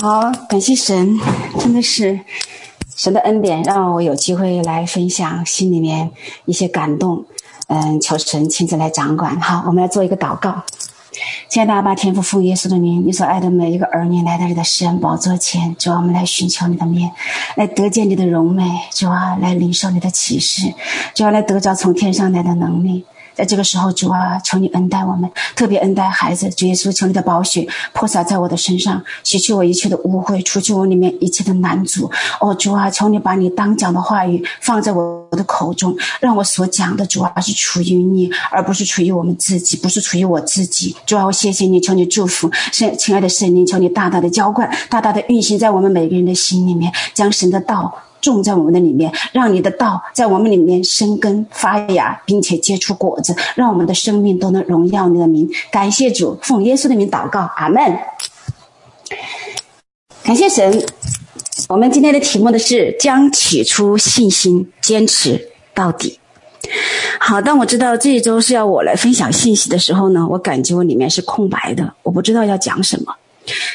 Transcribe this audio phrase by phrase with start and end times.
[0.00, 1.18] 好，感谢神，
[1.58, 2.20] 真的是
[2.94, 6.10] 神的恩典，让我有机会来分享心里面
[6.44, 7.24] 一些感动。
[7.68, 9.40] 嗯，求神亲自来掌管。
[9.40, 10.62] 好，我们来做一个祷告。
[11.48, 17.10] 亲爱的阿爸天父，奉耶稣的名，你所爱的每一个儿女来到你的施恩宝座前，主啊，我们来寻求你的面，
[17.56, 20.74] 来得见你的荣美，主啊，来领受你的启示，
[21.14, 23.06] 主啊，来得着从天上来的能力。
[23.34, 26.48] 在这个时候，主啊，求你恩待我们，特别恩待孩子。
[26.50, 32.10] 主耶稣，求你的宝血泼洒在我的身上，洗去我一切的污秽，除去我里面一切的难阻。
[32.40, 40.94] 哦，主啊，求你把你当讲的话语放在我的口中，让我所讲的主啊是出于你，而不是出于我们自己，不是出于我自己。
[41.04, 47.92] 主啊，我谢谢你，求你祝福圣亲爱的圣灵，求你大大的浇灌，大大的运行在我们每个人的心里面，将神的道。
[48.30, 55.48] 种在我们的里面，让你的道在我们里面生根发芽，并且结出果子，让我们的生命都能荣耀你的名。
[55.70, 57.98] 感谢主，奉耶稣的名祷告，阿门。
[60.22, 60.84] 感谢神。
[61.68, 66.18] 我们今天的题目的是将起初信心坚持到底。
[67.20, 73.14] 好，当我知道这一周是要我来分享信息的时候呢，我感觉我里面是空白的，我不知道要讲什么，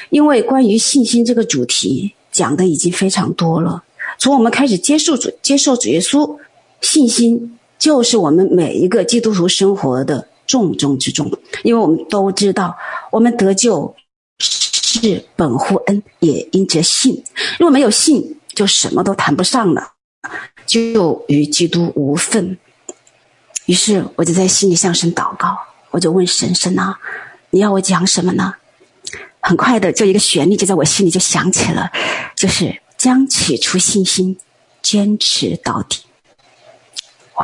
[0.09, 3.83] 因为关于信心这个主题讲的已经非常多了。
[4.19, 6.37] 从我们开始接受主、接受主耶稣，
[6.81, 11.31] 信心就是我们每一个基督徒生活的重中之重。
[11.63, 12.75] 因为我们都知道，
[13.11, 13.95] 我们得救
[14.37, 17.23] 是本乎恩，也因着信。
[17.57, 19.93] 如果没有信，就什么都谈不上了，
[20.65, 22.57] 就与基督无分。
[23.67, 25.57] 于是我就在心里向神祷告，
[25.91, 26.99] 我就问神：神啊，
[27.51, 28.53] 你要我讲什么呢？
[29.39, 31.89] 很快的，就一个旋律就在我心里就响起了，
[32.35, 32.81] 就是。
[32.99, 34.37] 将起初信心
[34.81, 36.01] 坚持到底，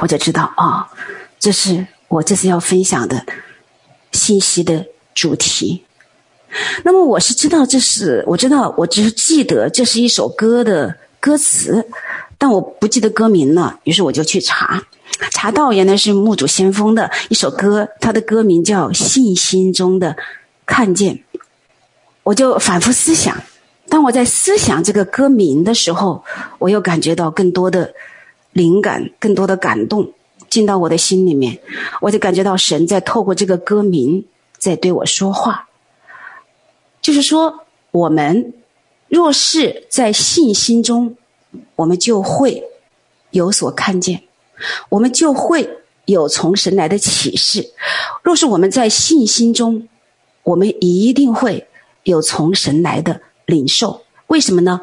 [0.02, 0.92] 我就知道啊、
[1.40, 3.26] 这是我这次要分享的
[4.12, 5.86] 信息的主题。
[6.84, 11.88] 那么我是知道这是，我知道，我只是记得这是一首歌的歌词，
[12.38, 13.80] 但我不记得歌名了。
[13.86, 14.84] 于是我就去查，
[15.32, 20.18] 查到原来是牧主先锋的一首歌，它的歌名叫《信心中的
[20.66, 21.16] 看见》，
[22.24, 23.42] 我就反复思想。
[23.88, 26.24] 当我在思想这个歌名的时候，
[26.60, 27.94] 我又感觉到更多的
[28.52, 30.12] 灵感、更多的感动
[30.50, 31.60] 进到我的心里面。
[32.02, 34.26] 我就感觉到神在透过这个歌名
[34.58, 35.70] 在对我说话，
[37.02, 38.54] 就是说，我们
[39.08, 41.16] 若是在信心中，
[41.76, 42.64] 我们就会
[43.30, 44.24] 有所看见，
[44.90, 45.70] 我们就会
[46.06, 47.72] 有从神来的启示。
[48.24, 49.88] 若是我们在信心中，
[50.44, 51.68] 我们一定会
[52.04, 53.22] 有从神来的。
[53.46, 54.82] 领受，为什么呢？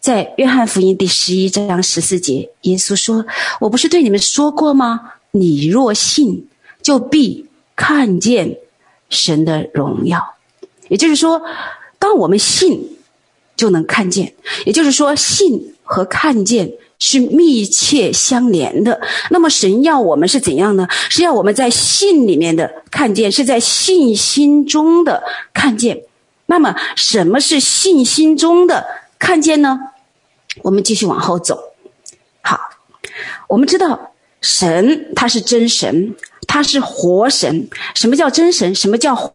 [0.00, 3.26] 在约翰福音第十一章十四节，耶稣说
[3.60, 5.14] ：“我不是对你们说过吗？
[5.32, 6.46] 你若信，
[6.82, 8.58] 就必看见
[9.10, 10.36] 神的荣耀。”
[10.88, 11.42] 也就是说，
[11.98, 12.96] 当我们信，
[13.56, 14.34] 就能看见。
[14.64, 19.00] 也就是说，信和看见是密切相连的。
[19.30, 20.86] 那么，神要我们是怎样呢？
[21.10, 26.02] 是要我们在信里面的看见，是在信心中的看见。
[26.50, 28.86] 那么，什么是信心中的
[29.18, 29.78] 看见呢？
[30.62, 31.74] 我们继续往后走。
[32.40, 32.58] 好，
[33.48, 36.16] 我们知道神他是真神，
[36.46, 37.68] 他是活神。
[37.94, 38.74] 什么叫真神？
[38.74, 39.34] 什么叫？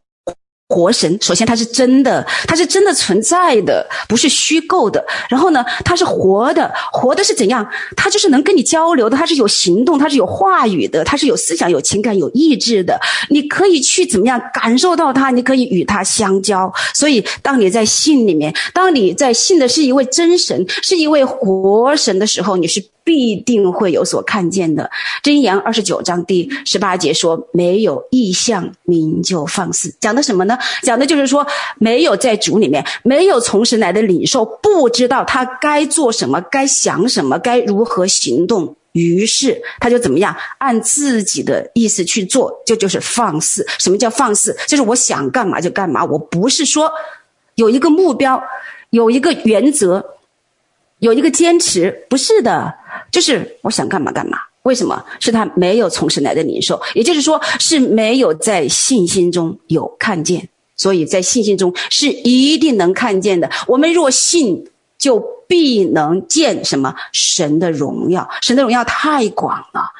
[0.74, 5.06] 活神，首先他是真的，他是真的存在的，不是虚构的。
[5.30, 7.64] 然后呢，他是活的，活的是怎样？
[7.96, 13.00] 他就是能跟你交流的，他是有行动，他是有话语的，他是有思想、有情感、有意志的。
[13.30, 15.30] 你可以去怎么样感受到他？
[15.30, 16.74] 你可以与他相交。
[16.96, 22.93] 所以，当你在信里面，当你在信的是一位真神，是一位活神的时候，你是。
[23.04, 24.90] 必定会有所看见的。
[25.24, 30.58] 箴言二十九章第十八节说：“没有意向，民就放肆。”讲的什么呢？
[30.82, 31.46] 讲的就是说，
[31.78, 38.76] 没有在主里面，没有从神来的领受，不知道他该做什么，该想什么，该如何行动。
[38.94, 43.66] 于是他就怎么样，按自己的意思去做，这，就是放肆。
[43.80, 44.56] 什么叫放肆？
[44.68, 46.92] 就是我想干嘛就干嘛，我不是说
[47.56, 48.40] 有一个目标，
[48.92, 50.06] 有一个原则，
[51.04, 52.74] 有一个坚持，不是的。
[53.12, 55.04] 就是我想干嘛干嘛，为什么？
[55.20, 60.48] 是他没有从神来的领受，也就是说是没有在信心中有看见，
[60.78, 63.50] 所以在信心中是一定能看见的。
[63.68, 64.66] 我们若信，
[64.98, 66.96] 就必能见什么？
[67.12, 69.92] 神的荣耀，神的荣耀太广了，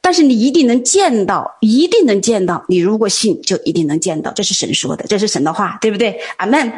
[0.00, 2.64] 但是你一定能见到，一定能见到。
[2.68, 6.18] 你如果信，就一定能见到，这是神说的，这是神的话，对不对？
[6.38, 6.72] 阿门。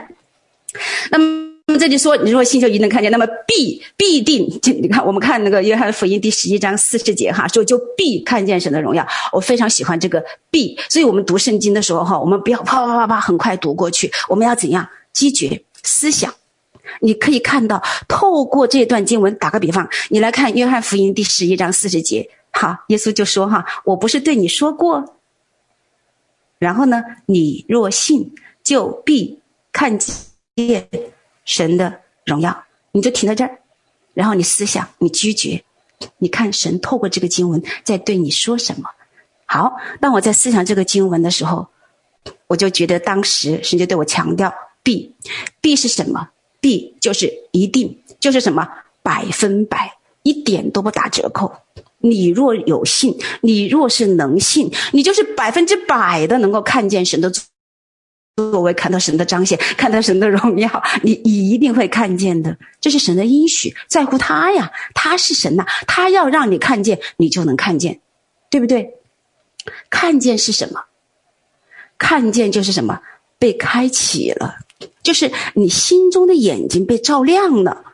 [1.10, 1.49] 那么。
[1.70, 9.06] 那么这就说，你如果信就一定能看见，那么必必定就你看，我们看那个约翰福音第十一章四十节哈，说就必看见神的荣耀。
[9.30, 10.20] 我非常喜欢这个
[10.50, 14.84] 必，所以我们读圣经的时候哈，我们不要啪啪啪啪很快读过去，我们要怎样？
[15.12, 16.34] 积觉思想，
[17.00, 25.04] 你可以看到，透过这段经文，打个比方，你来看约翰福音第十一章四十节，好，耶稣就说：“哈，我不是对你说过？
[26.58, 28.32] 然后呢，你若信，
[28.64, 29.38] 就必
[29.70, 30.88] 看见
[31.50, 33.58] 神的荣耀。”你就停在这儿，
[34.14, 35.62] 然后你思想，你咀嚼，
[36.18, 38.88] 你看神透过这个经文在对你说什么。
[39.46, 41.68] 好，当我在思想这个经文的时候，
[42.48, 44.52] 我就觉得当时神就对我强调：
[44.82, 45.14] 必，
[45.60, 46.30] 必是什么？
[46.60, 48.68] 必就是一定，就是什么？
[49.02, 51.52] 百分百，一点都不打折扣。
[51.98, 57.30] 你若有信，你若是能信，你就是百分之百的能够看见神的
[58.36, 62.56] 作为，看到神的彰显，看到神的荣耀，你一定会看见的。
[62.80, 68.00] 这是神的应许，在乎他呀，他是神呐，他要让你看见，你就能看见，
[68.50, 68.94] 对不对？
[69.90, 70.84] 看见是什么？
[71.98, 73.00] 看见就是什么？
[73.38, 74.56] 被开启了，
[75.02, 77.84] 就是你心中的眼睛被照亮了，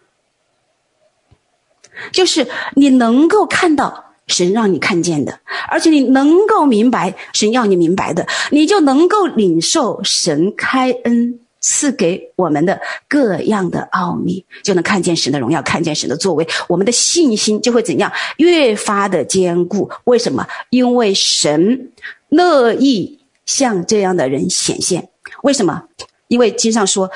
[2.13, 4.06] 就是你能够看到。
[4.27, 18.11] 神让你看见的，而且你能够明白神要你明白的，你就能够领受神开恩赐给我们的各样的奥秘，就能看见神的荣耀，看见神的作为，我们的信心就会怎样？
[18.39, 19.91] 越发的坚固。
[20.05, 20.47] 为什么？
[20.71, 21.93] 因为神
[22.29, 25.09] 乐意向这样的人显现。
[25.43, 25.85] 为什么？
[26.29, 27.11] 因为经上说，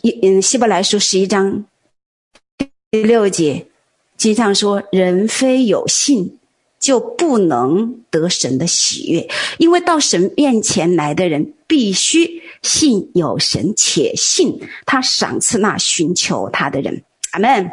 [0.00, 1.66] 一嗯，希伯来书十一章
[2.90, 3.66] 第六节。
[4.22, 6.38] 经上说：“人非有信，
[6.78, 9.28] 就不能得神的喜悦。
[9.58, 17.02] 因为到神面前来的人，必须信有神，且信他赏赐那寻求他的人。”
[17.32, 17.70] 阿门。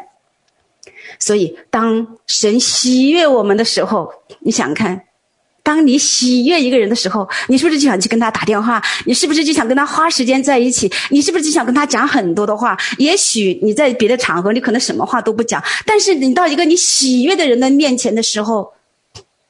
[1.20, 5.04] 所以，当神喜悦我们的时候，你想看。
[5.70, 8.82] 当你喜悦一个人的时候，你是不是就想去跟他打电话？
[9.06, 10.92] 你是不是就想跟他花时间在一起？
[11.12, 12.76] 你是不是就想跟他讲很多的话？
[12.98, 18.74] 也许你在别的场合，你可能什么话都不讲，但是你到一个你喜悦的人的面前的时候，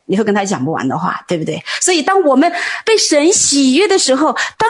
[0.08, 1.64] 你会跟他讲不完的话，对不对？
[1.80, 2.52] 所以，当我们
[2.86, 4.70] 被神喜悦的时候，当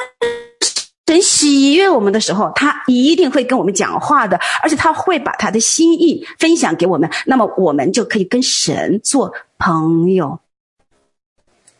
[1.08, 10.40] 神喜悦我们的时候，他一定会跟我们讲话的，而且他会把他的心意分享给我们，那么我们就可以跟神做朋友。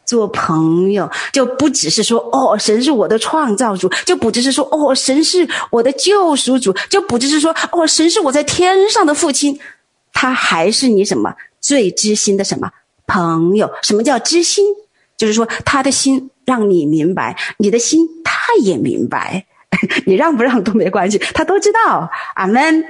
[0.10, 9.60] 做朋友就不只是说哦，神是我的创造主，就不只是说哦，神是我的救赎主，就不只是说哦，神是我在天上的父亲，
[10.12, 12.72] 他还是你什么最知心的什么
[13.06, 13.70] 朋友？
[13.84, 14.66] 什么叫知心？
[15.16, 19.46] 就是说他的心让你明白，你的心他也明白，
[20.08, 22.10] 你让不让都没关系，他都知道。
[22.34, 22.84] 阿门。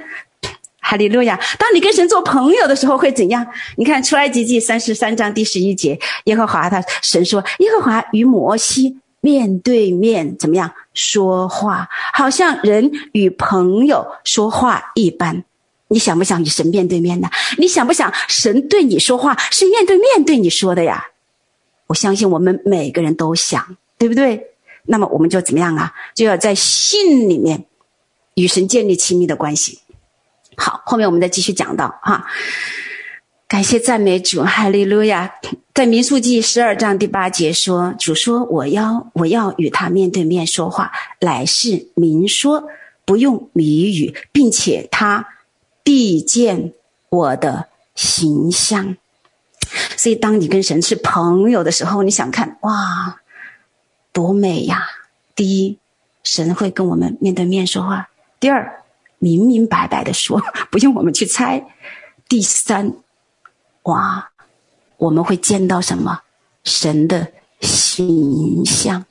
[0.80, 1.38] 哈利路亚！
[1.58, 3.46] 当你跟神做朋友的时候，会怎样？
[3.76, 11.88] 你看出埃及记三十三章第十一节，耶和华他神说：“耶和华与摩西面对面怎么样说话？
[12.12, 15.44] 好像人与朋友说话一般。”
[15.92, 17.28] 你想不想与神面对面呢？
[17.58, 21.08] 你想不想神对你说话是面对面对你说的呀？
[21.88, 24.40] 我相信我们每个人都想，对不对？
[24.84, 25.92] 那么我们就怎么样啊？
[26.14, 27.64] 就要在信里面
[28.34, 29.80] 与神建立亲密的关系。
[30.60, 32.26] 好，后面我们再继续讲到哈。
[33.48, 35.32] 感谢赞美主，哈利路亚！
[35.74, 42.68] 在民数记十二章第八节说：“主说，我要我要与他面对面说话，乃是明说，
[43.06, 45.26] 不用谜语，并且他
[45.82, 46.74] 必见
[47.08, 48.96] 我的形象。”
[49.96, 53.18] 所以，当你跟神是朋友的时候，你想看哇，
[54.12, 54.86] 多美呀！
[55.34, 55.78] 第一，
[56.22, 58.04] 神会跟我们面对面说话；
[58.38, 58.79] 第二，
[59.20, 61.64] 明明白白的说， 不用我们去猜。
[62.28, 62.92] 第三，
[63.84, 64.32] 哇，
[64.96, 66.22] 我们会见到什么？
[66.64, 69.04] 神的形象。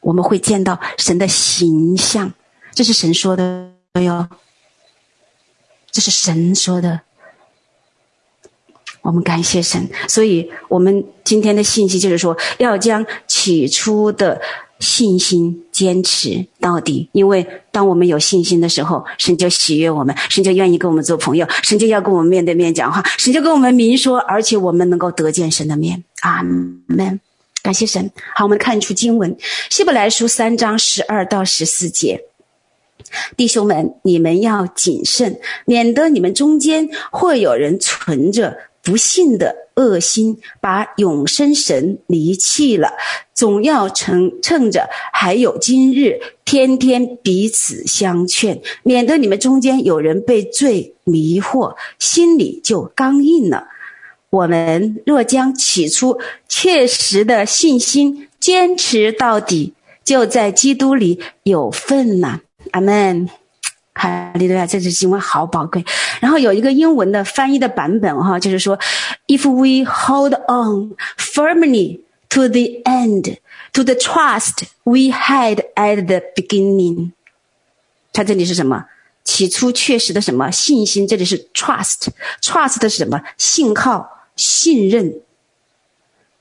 [0.00, 2.32] 我们会见到神的形象，
[2.72, 4.28] 这是神说的哟。
[5.90, 7.00] 这是神说的。
[9.02, 13.04] 我们感谢神，所以我们今天的信息就是说，要将
[13.38, 14.40] 起初的。
[14.80, 26.04] 信心坚持到底，因为当我们有信心的时候，神就喜悦我们，神就愿意跟我们做朋友，神就要跟我们面对面讲话，神就跟我们明说，而且我们能够得见神的面。
[26.20, 26.44] 阿
[26.86, 27.18] 门，
[27.60, 28.08] 感谢神。
[28.36, 29.36] 好，我们看出经文，
[29.68, 32.20] 希伯来书三章十二到十四节，
[33.36, 38.56] 弟兄们，你们要谨慎，免得你们中间会有人存着。
[38.80, 42.90] 不信的恶心，把永生神离弃了，
[43.32, 53.68] 总要趁趁着还有今日，天天彼此相劝，免得你们中间有人被罪迷惑，心里就刚硬了。
[54.30, 56.18] 我们若将起初
[56.48, 62.40] 切实的信心坚持到底，就在基督里有份了。
[62.72, 63.30] 阿门。
[63.98, 65.84] 哈利路亚，这句经文好宝贵。
[66.20, 68.78] 然后有一个英文的翻译的版本哈，就是说
[69.26, 73.38] ，If we hold on firmly to the end,
[73.72, 77.10] to the trust we had at the beginning，
[78.12, 78.84] 它这里是什么？
[79.24, 81.06] 起初确实的什么信心？
[81.06, 83.20] 这里是 trust，trust 的是什么？
[83.36, 85.12] 信靠、信任。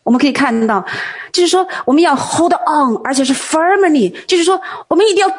[0.03, 0.85] 我们可以看到，
[1.33, 5.29] 就是说我们要 hold on，而且是 firmly，就是说我们一定要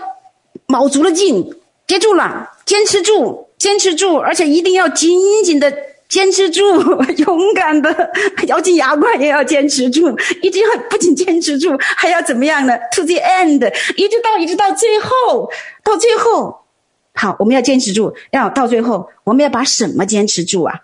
[0.67, 1.55] 卯足了劲。
[1.89, 5.75] 接住了，坚持住，坚持住，而且一定要紧紧的
[6.07, 6.63] 坚持住，
[7.17, 8.11] 勇敢的，
[8.47, 15.51] 咬紧牙关也要坚持住，一定要不仅坚持住，还要怎么样呢？To the end，一直到一直到最后，
[15.83, 16.67] 到最后，
[17.15, 20.83] 好，我们要坚持住，要到最后，我们要把什么坚持住啊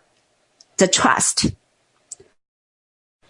[0.79, 1.51] ？The trust，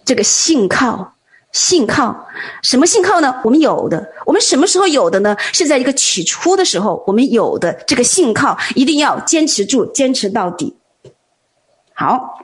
[0.04, 1.13] 这个信靠。
[1.54, 2.28] 信靠，
[2.62, 3.40] 什么信靠呢？
[3.44, 5.36] 我们有的，我们什么时候有的呢？
[5.52, 10.76] 是在一个起初的时候，我们有的这个信靠，一定要坚持住，坚持到底。
[11.94, 12.40] 好，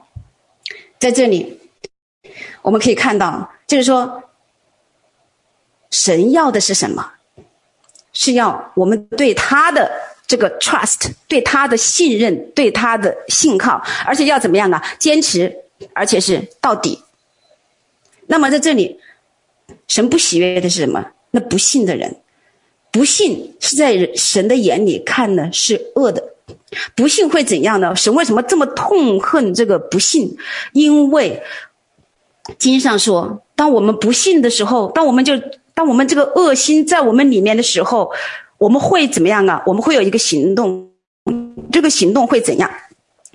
[0.97, 1.59] 在这里
[2.61, 4.23] 我们可以看到，就是说，
[5.89, 7.11] 神要的是什么？
[8.13, 9.91] 是要我们对他的
[10.25, 14.81] 这个 trust，对他的信任，对他的信靠，而且要怎么样啊？
[14.97, 15.53] 坚持，
[15.93, 17.03] 而且是到底。
[18.31, 18.97] 那么在这里，
[19.89, 21.05] 神不喜悦的是什么？
[21.31, 22.15] 那不信的人，
[22.89, 26.23] 不信是在神的眼里看呢是恶的，
[26.95, 27.93] 不信会怎样呢？
[27.93, 30.37] 神为什么这么痛恨这个不信？
[30.71, 31.43] 因为
[32.57, 35.33] 经上说，当我们不信的时候，当我们就
[35.73, 38.13] 当我们这个恶心在我们里面的时候，
[38.57, 39.61] 我们会怎么样啊？
[39.65, 40.89] 我们会有一个行动，
[41.69, 42.71] 这个行动会怎样？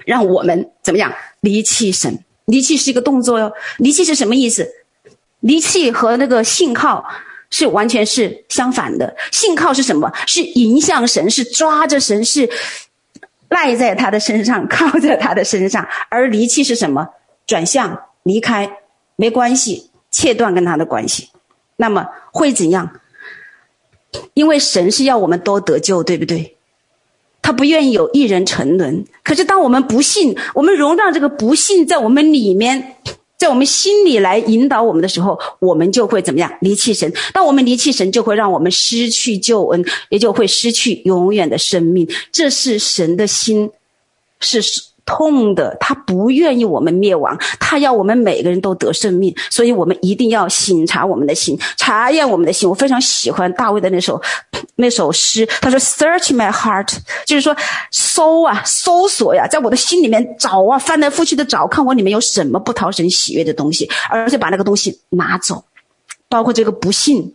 [0.06, 1.12] 让我们怎么样
[1.42, 2.18] 离弃神？
[2.46, 4.66] 离弃是一个动作哟，离弃是什么意思？
[5.46, 7.06] 离弃和那个信靠
[7.50, 9.16] 是完全是相反的。
[9.30, 10.12] 信靠是什么？
[10.26, 12.50] 是迎向神，是抓着神，是
[13.48, 15.86] 赖在他的身上，靠在他的身上。
[16.10, 17.10] 而离弃是什么？
[17.46, 18.78] 转向，离开，
[19.14, 21.28] 没关系，切断跟他的关系。
[21.76, 22.98] 那么会怎样？
[24.34, 26.56] 因为神是要我们都得救，对不对？
[27.40, 29.04] 他不愿意有一人沉沦。
[29.22, 32.96] 可是当我们不信，我们容让这个不信在我们里面。
[33.38, 36.50] 在我们心里来引导我们的时候，我们就会怎么样？
[36.62, 37.12] 离弃神。
[37.34, 42.08] 当我们离弃神，就会让我们失去救恩，也就会失去永远的生命。
[42.32, 43.70] 这是神的心，
[44.40, 44.62] 是
[45.06, 45.74] 痛的。
[45.80, 49.34] 他不愿意我们灭亡，他要我们每个人都得生命。
[49.48, 52.68] 所以我们一定要省察我们的心，查验我们的心。
[52.68, 54.20] 我非常喜欢大卫的那首。
[54.78, 56.94] 那首诗，他说：“Search my heart，
[57.24, 57.56] 就是说
[57.90, 65.64] 搜啊，搜索呀，在我的心里面找啊，翻来覆去的找，看我里面有什么不讨神喜悦的东西，而且把那个东西拿走，
[66.28, 67.34] 包括这个不信，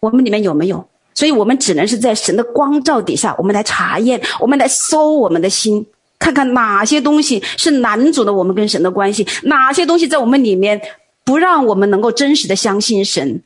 [0.00, 0.88] 我们里面有没有？
[1.14, 5.84] 所以我们只能是在神的光照底下，我们来查验，我们来搜我们的心，
[6.18, 10.80] 看看哪些东西是难阻的我们跟神的关系，哪些东西在我们里面
[11.24, 13.42] 不让我们能够真实的相信神，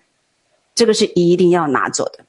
[0.75, 2.25] 这个是一定要拿走的。”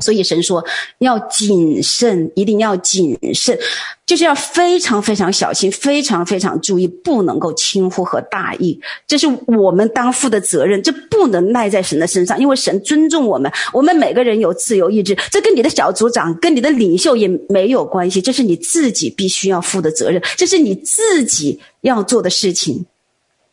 [0.00, 0.64] 所以神说
[0.98, 3.58] 要谨慎，一定要谨慎，
[4.06, 8.80] 就是要非常非常小心，非常非常注意，不能够轻忽和大意。
[9.06, 22.84] 这是我们当负的责任，这不能赖在神的身上，因为神尊重我们，我们每个人有自由意志，这跟你的小组长、跟你的领袖也没有关系，这是你自己必须要负的责任，这是你自己要做的事情。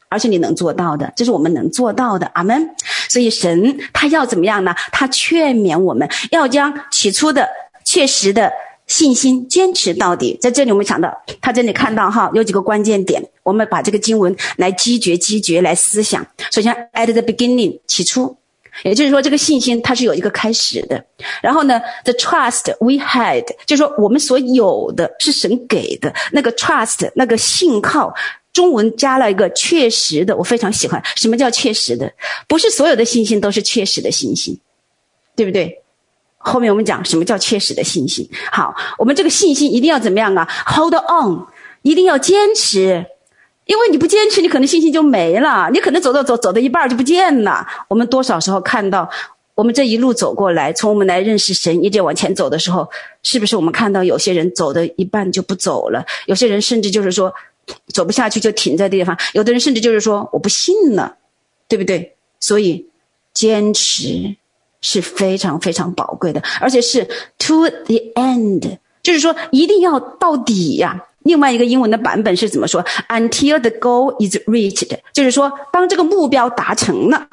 [0.09, 2.29] 而且你能做到的，这是我们能做到的。
[2.33, 2.69] 阿门。
[3.09, 4.73] 所以神他要怎么样呢？
[4.91, 7.47] 他劝勉我们要将起初的
[7.85, 8.51] 确实的
[8.85, 10.37] 信心坚持到底。
[10.41, 11.11] 在这里我们想到，
[11.41, 16.25] 他这里看到哈，有几个关键点，我们把这个经文来击决、击决来思想。
[16.51, 18.35] 首先，at the beginning，起初，
[18.83, 21.03] 也就是说这个信心它是有一个开始的。
[21.41, 28.13] 然后呢，the trust we had，就是说我们所有的是神给的那个 trust，那个信靠。
[28.57, 30.99] 中文加了一个确实的，我非常喜欢。
[31.15, 32.11] 什么叫确实的？
[32.47, 34.59] 不是所有的信心都是确实的信心，
[35.35, 35.83] 对不对？
[36.39, 38.27] 后面我们讲什么叫确实的信心。
[38.51, 41.45] 好，我们这个信心一定要怎么样啊？Hold on，
[41.83, 43.05] 一定要坚持，
[43.65, 47.63] 因为你不坚持，你可能信心就没了，你可能走到走走到一半就不见了。
[47.87, 49.07] 我们多少时候看到，
[49.53, 52.89] 我们这一路走过来，从我们来认识神，一直往前走的时候，
[53.21, 56.03] 是不是我们看到有些人走的一半就不走了？
[56.25, 57.31] 有些人甚至就是说。
[57.93, 61.17] 走不下去就停在地方，有的人甚至就是说我不信了，
[61.67, 62.15] 对不对？
[62.39, 62.87] 所以
[63.33, 64.35] 坚持
[64.81, 67.03] 是非常非常宝贵的，而且是
[67.39, 71.05] to the end，就是说一定要到底呀。
[71.23, 77.27] 另外一个英文的版本是怎么说？Until the goal is reached，就是说当这个目标达成了，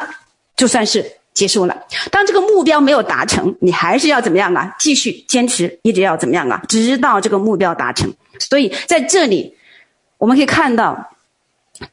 [0.56, 1.82] 就算是结束了。
[2.10, 4.74] 当这个目标没有达成，你还是要怎么样啊？
[4.80, 6.60] 继续坚持，一直要怎么样啊？
[6.68, 8.12] 直到这个目标达成。
[8.40, 9.54] 所以在这里，
[10.18, 11.10] 我们可以看到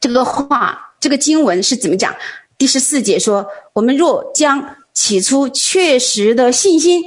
[0.00, 2.14] 这个话，这个经文是怎么讲？
[2.56, 7.02] 第十四节说：“我们若将起初确实的信心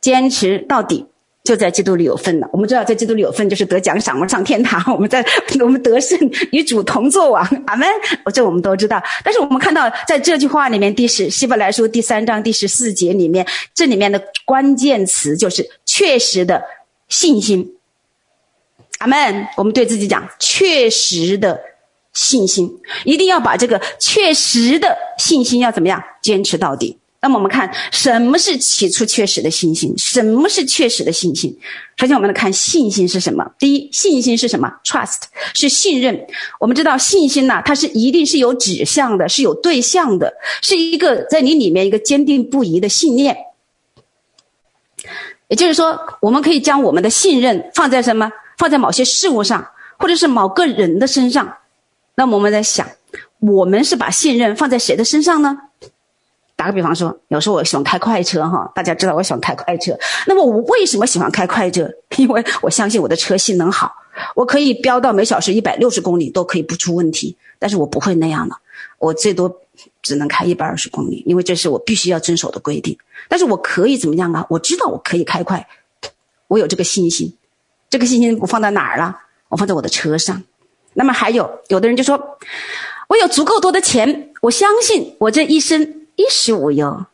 [0.00, 1.06] 坚持到底。”
[1.46, 2.48] 就在基督里有份了。
[2.52, 5.24] 我们知道，在基督里有份就是得奖赏，我们上天堂， 我们在
[5.60, 6.18] 我们得胜
[6.50, 7.44] 与主同作王。
[7.68, 7.86] 阿门。
[8.34, 9.00] 这我们都知道。
[9.22, 16.60] 但是我们看到，在这句话里面，第十希伯来书第三章第十四节里面，这里面的关键词就是确实的
[17.08, 17.76] 信心。
[18.98, 19.46] 阿门。
[19.56, 21.60] 我们对自己讲，确实的
[22.12, 22.70] 信心，
[23.04, 26.98] 一定要把这个确实的信心要怎么样坚持到底。
[27.22, 29.92] 那么我们看什么是起初确实的信心？
[29.98, 31.50] 什么是确实的信心？
[31.96, 33.44] 首先，我们来看信心是什么？
[33.58, 35.22] 第一，信心是什么？Trust
[35.52, 36.26] 是信任。
[36.60, 43.36] 我们知道信心呐，它是一定是有指向的，是有对象的，是一个在你里面一个坚定不移的信念。
[45.48, 48.30] 也就是说，我们可以将我们的信任放在什么？
[48.56, 49.66] 放在某些事物上，
[49.98, 51.56] 或者是某个人的身上。
[52.14, 52.86] 那么我们在想，
[53.40, 55.58] 我们是把信任放在谁的身上呢？
[56.56, 59.94] 打个比方说，有时候我喜欢开快车哈，大家知道我喜欢开快车。
[60.26, 61.86] 那么我为什么喜欢开快车？
[62.16, 63.92] 因为我相信我的车性能好，
[64.34, 67.36] 我可以飙到每小时一百六十公里都可以不出问题。
[67.58, 68.56] 但是我不会那样的，
[68.98, 69.54] 我最多
[70.00, 72.96] 只能开一百二十公里，因为这是我必须要遵守的规定。
[73.28, 74.46] 但是我可以怎么样啊？
[74.48, 75.68] 我知道我可以开快，
[76.48, 77.36] 我有这个信心。
[77.96, 79.16] 这个信心我放在哪儿了？
[79.48, 80.42] 我放在我的车上。
[80.92, 82.38] 那么还有，有的人就说，
[83.08, 86.02] 我有足够多的钱，我相信我这一生。
[86.16, 87.04] 衣食无忧，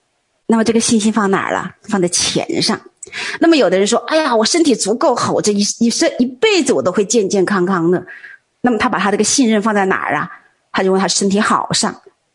[0.46, 1.74] 那么这个信心放哪儿了？
[1.82, 2.80] 放在钱上。
[3.40, 8.04] 那么有的人说：“哎呀，我身体足够好，我这一一生一辈子我都会健健康康的。”
[8.62, 10.30] 那么他把他这个信任放在哪儿啊？
[10.70, 11.92] 他认为他身体好上，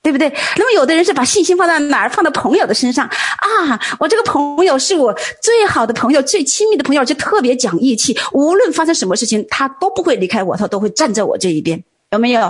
[0.08, 0.34] 对不对？
[0.56, 2.10] 那么有的人是把信心放在哪儿？
[2.10, 3.78] 放在朋友的身上啊！
[4.00, 12.50] 我这个朋友是我最好的朋友，最亲密的朋友，就特别讲义气，无论发生什么事情，他都不会离开我，他都会站在我这一边，有没有？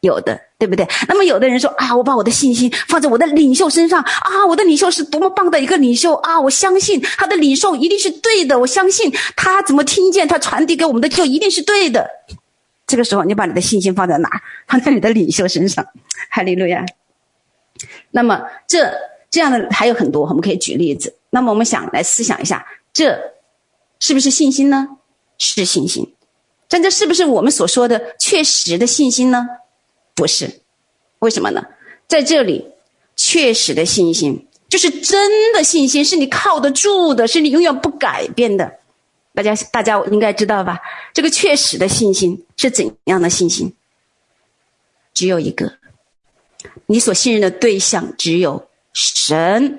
[0.00, 0.86] 有的，对不对？
[1.08, 6.38] 那么有的人说啊，我把我的信心放在我的领袖身上啊，我的领袖是多么棒的一个领袖啊！
[6.38, 12.06] 我相信他的领袖一定是对的，我相信他怎么听见他传递给我们的就一定是对的。
[12.86, 14.42] 这个时候，你把你的信心放在哪儿？
[14.68, 15.82] 放在你的领袖身上。
[16.34, 16.84] 哈利路亚。
[18.10, 18.92] 那么这
[19.30, 21.14] 这样的还有很多，我们可以举例子。
[21.30, 23.16] 那么我们想来思想一下，这
[24.00, 24.96] 是不是信心呢？
[25.38, 26.12] 是信心。
[26.68, 29.46] 但这是不是我们所说的确实的信心呢？
[30.16, 30.60] 不是，
[31.20, 31.64] 为什么呢？
[32.08, 32.72] 在这里，
[33.14, 38.78] 确实的信心就是真的信心，是你靠得住的，是你永远不改变的。
[39.34, 40.80] 大家大家应该知道吧？
[41.12, 43.72] 这个确实的信心是怎样的信心？
[45.12, 45.74] 只有一个，
[46.86, 49.78] 你所信任的对象只有神。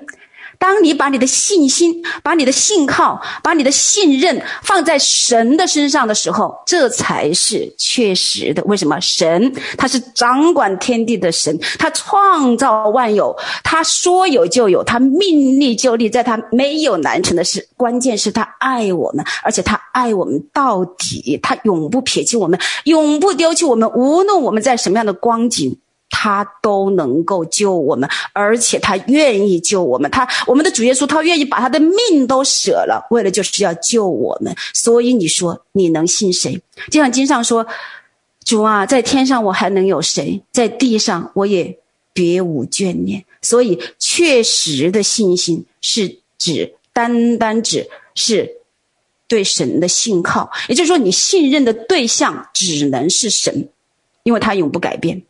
[0.58, 8.64] 当你把你的信心、把你的信靠、把你的信任放在神的身上的时候，这才是确实的。
[8.64, 8.98] 为什么？
[8.98, 17.68] 神他是掌管天地的神，他创造万有，他说有就有，他命立就立，在他没有难成的事。
[17.76, 25.78] 关键是他爱我们，而且他爱我们到底，他永不撇弃我们，永不丢弃我们，无论我们在什么样的光景。
[26.08, 30.10] 他都能够救我们，而且他愿意救我们。
[30.10, 34.54] 他，我们的主耶稣，他愿意把他的命都舍了，为了就是要救我们。
[34.72, 36.60] 所以你说，你能信谁？
[36.90, 37.66] 就像经上说
[38.44, 40.40] ：“主啊，在天上我还能有谁？
[40.52, 41.78] 在地上我也
[42.12, 48.50] 别无眷恋。”所以，确实的信心是指单单指是
[49.28, 53.68] 对神的信靠，也就是说，你信任的对象只能是神，
[54.22, 55.22] 因为他永不改变。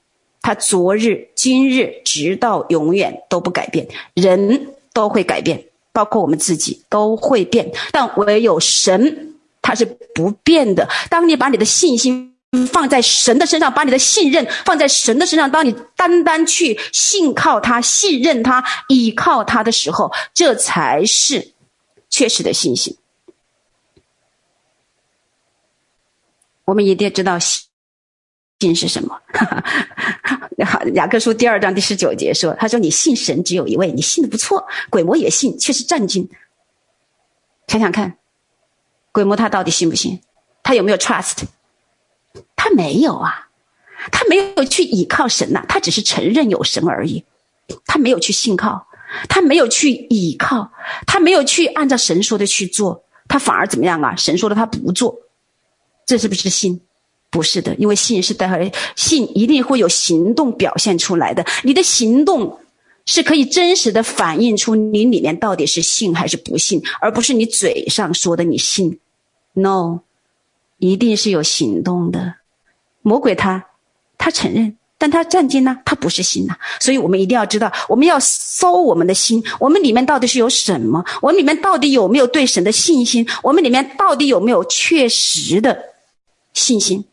[0.46, 3.84] 他昨日、今日，直到永远都不改变。
[4.14, 10.88] 人都会改变，包括我们自己都会变，但唯有神，他是不变的。
[11.10, 12.32] 当你把你的信心
[12.70, 21.54] 放在神的身上，把你的信任放在神的身上，当你单单去信靠他、信任他、倚靠他的时候，这才是
[22.08, 22.96] 确实的信心。
[26.66, 27.36] 我们一定要知道。
[28.58, 29.20] 信是什么？
[29.32, 29.62] 哈
[30.64, 36.26] 哈雅各书第二章第十九节说：“他说你信神只有一位，你信的不错，鬼魔也信，却是战惊。
[37.66, 38.16] 想想看，
[39.12, 40.20] 鬼魔他到底信不信？
[40.62, 41.42] 他有没有 trust？
[42.54, 43.48] 他没有啊，
[44.10, 47.24] 他没有去倚靠神呐、他只是承认有神而已，
[47.84, 48.86] 他没有去信靠，
[49.28, 50.72] 他没有去倚靠，
[51.06, 54.16] 他没有去按照神说的去做，他反而怎么样啊？
[54.16, 55.14] 神说的他不做，
[56.06, 56.80] 这是不是信？”
[57.36, 61.44] 不是的，因为信是带来信，一定会有行动表现出来的。
[61.64, 62.58] 你的行动
[63.04, 68.98] 是可以真实的反映出你里面到底是信还是不信，而不是你嘴上说的你信。
[69.52, 70.00] No，
[70.78, 72.36] 一定是有行动的。
[73.02, 73.66] 魔鬼他，
[74.16, 76.56] 他承认，但他战经呢，他不是信呐。
[76.80, 81.04] 所以我们一定要知道，我们要搜我们的心，我们里面到底是有什么？
[81.20, 83.28] 我们里面到底有没有对神的信心？
[83.42, 85.78] 我们里面到底有没有确实的
[86.54, 87.04] 信心？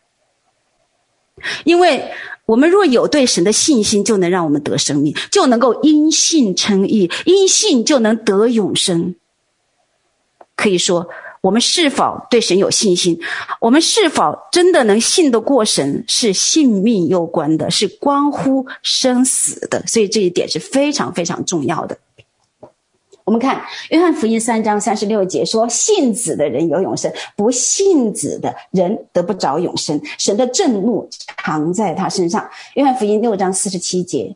[1.64, 2.04] 因为。
[2.46, 9.16] 我们若有对神的信心，就能让我们得生命，就能够因信称义，因信就能得永生。
[10.58, 11.08] 可以说，
[11.40, 13.18] 我们是否对神有信心，
[13.62, 19.82] 我们是否真的能信得过神，是性命攸关的，是关乎生死的。
[19.88, 21.98] 所以这一点是非常非常重要的。
[23.26, 23.58] 我们看
[23.90, 30.00] 《约翰福音》三章三十六节说：“信子的人有永生，不信子的人得不着永生。
[30.18, 31.08] 神的震怒
[31.38, 32.42] 藏在他身上。”
[32.76, 34.36] 《约翰福音》六章四十七节，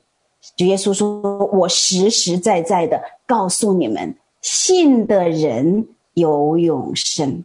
[0.55, 1.21] 主耶稣说
[1.51, 7.43] ：“我实实在在的告诉你们，信的人有永生。”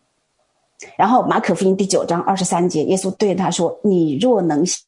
[0.96, 4.78] 然后《马可福音》第九章二十三节，耶稣对他说：“你若能信。”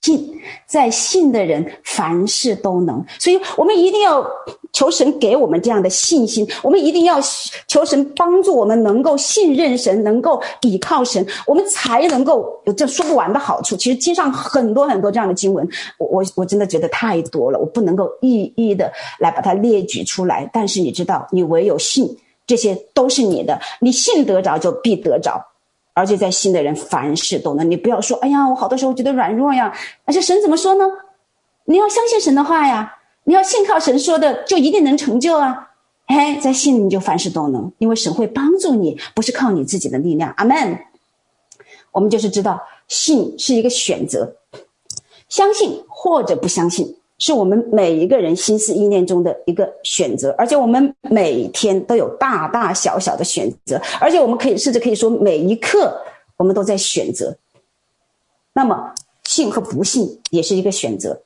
[0.00, 4.24] 信，在信的人凡事都能，所以我们一定要
[4.72, 6.46] 求神给我们这样的信心。
[6.62, 7.18] 我们一定要
[7.66, 13.76] 求神帮助我们，能够信任神，能够倚靠神，我们才能够有这说不完的好处。
[13.76, 20.48] 其实经上很多很多这样的经文，我我我真的觉得太多了，我不能够一一的来把它列举出来。
[20.52, 25.40] 但是你知道，你唯有信，这些都是你的，你信得着就必得着。
[25.94, 29.72] 而且在信的人凡事都能，你不要说，哎呀，我好多时候觉得软弱呀。
[30.04, 30.84] 而且神怎么说呢？
[31.64, 32.97] 你要相信神的话呀，
[33.28, 35.68] 你要信靠神说的，就一定能成就啊。
[36.06, 40.32] 哎，在信你就凡事都能，因为神会帮助你，不是靠你自己的力量。
[40.38, 40.78] 阿门。
[41.92, 44.34] 我们就是知道，信是一个选择，
[45.28, 46.96] 相信或者不相信。
[47.18, 56.00] 是我们每一个人心思意念中的一个选择，而且我们每天都有大大小小的选择，而且我们可以甚至可以说，每一刻
[56.38, 57.36] 我们都在选择。
[58.54, 61.20] 那么，信和不信也是一个选择。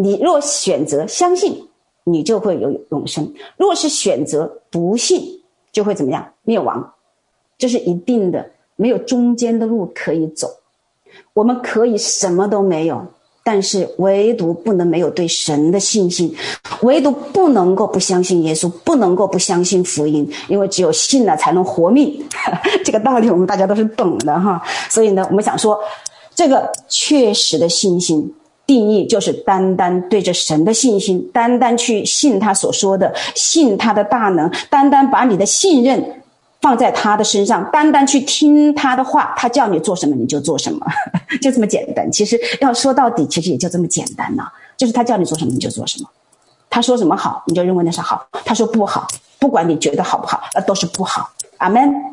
[0.00, 1.68] 你若选择相信，
[2.04, 3.24] 你就会有永生；
[3.56, 5.22] 若是选择不信，
[5.72, 6.32] 就会怎么样？
[6.42, 6.92] 灭亡。
[7.58, 10.48] 这是一定的，没有中间的路可以走。
[11.34, 13.06] 我们可以什么都没有。
[13.42, 16.32] 但是唯独不能没有对神的信心，
[16.82, 22.22] 唯独不能够不相信耶稣，不能够不相信福音，因为只有信了才能活命。
[22.84, 24.62] 这个道理我们大家都是懂的哈。
[24.90, 25.80] 所以呢，我们想说，
[26.34, 28.32] 这个确实的信心
[28.70, 36.22] 定义就是单单对着神的信心，单单去信他所说的，信他的大能，单单把你的信任。
[36.60, 40.86] 放在他的身上，单单去听他的话，他叫你做什么你就做什么，
[41.42, 42.12] 就这么简单。
[42.12, 44.44] 其实要说到底，其实也就这么简单呢，
[44.76, 46.08] 就是他叫你做什么你就做什么，
[46.68, 49.08] 他说什么好你就认为那是好，他说不好，
[49.40, 51.30] 不管你觉得好不好，那都是不好。
[51.56, 52.09] 阿门。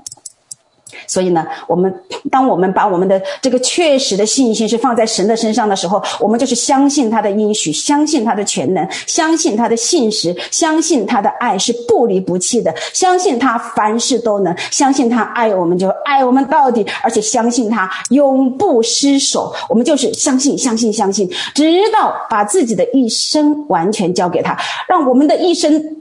[1.08, 1.94] 所以呢，我们
[2.32, 19.54] 当我们把我们的这个确实的信心是放在神的身上的时候，我们就是相信他的应许，相信他的全能，相信他的信实，相信他的爱是不离不弃的，相信他凡事都能，相信他爱我们就爱我们到底，而且相信他永不失手。
[19.70, 25.98] 我们就是相信，相信，相信，直到把自己的一生完全交给他，让我们的一生。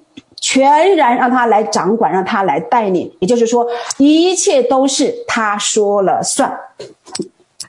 [0.48, 3.66] 全然让他来掌管，让他来带领，也就是说，
[3.98, 6.56] 一切都是他说了算。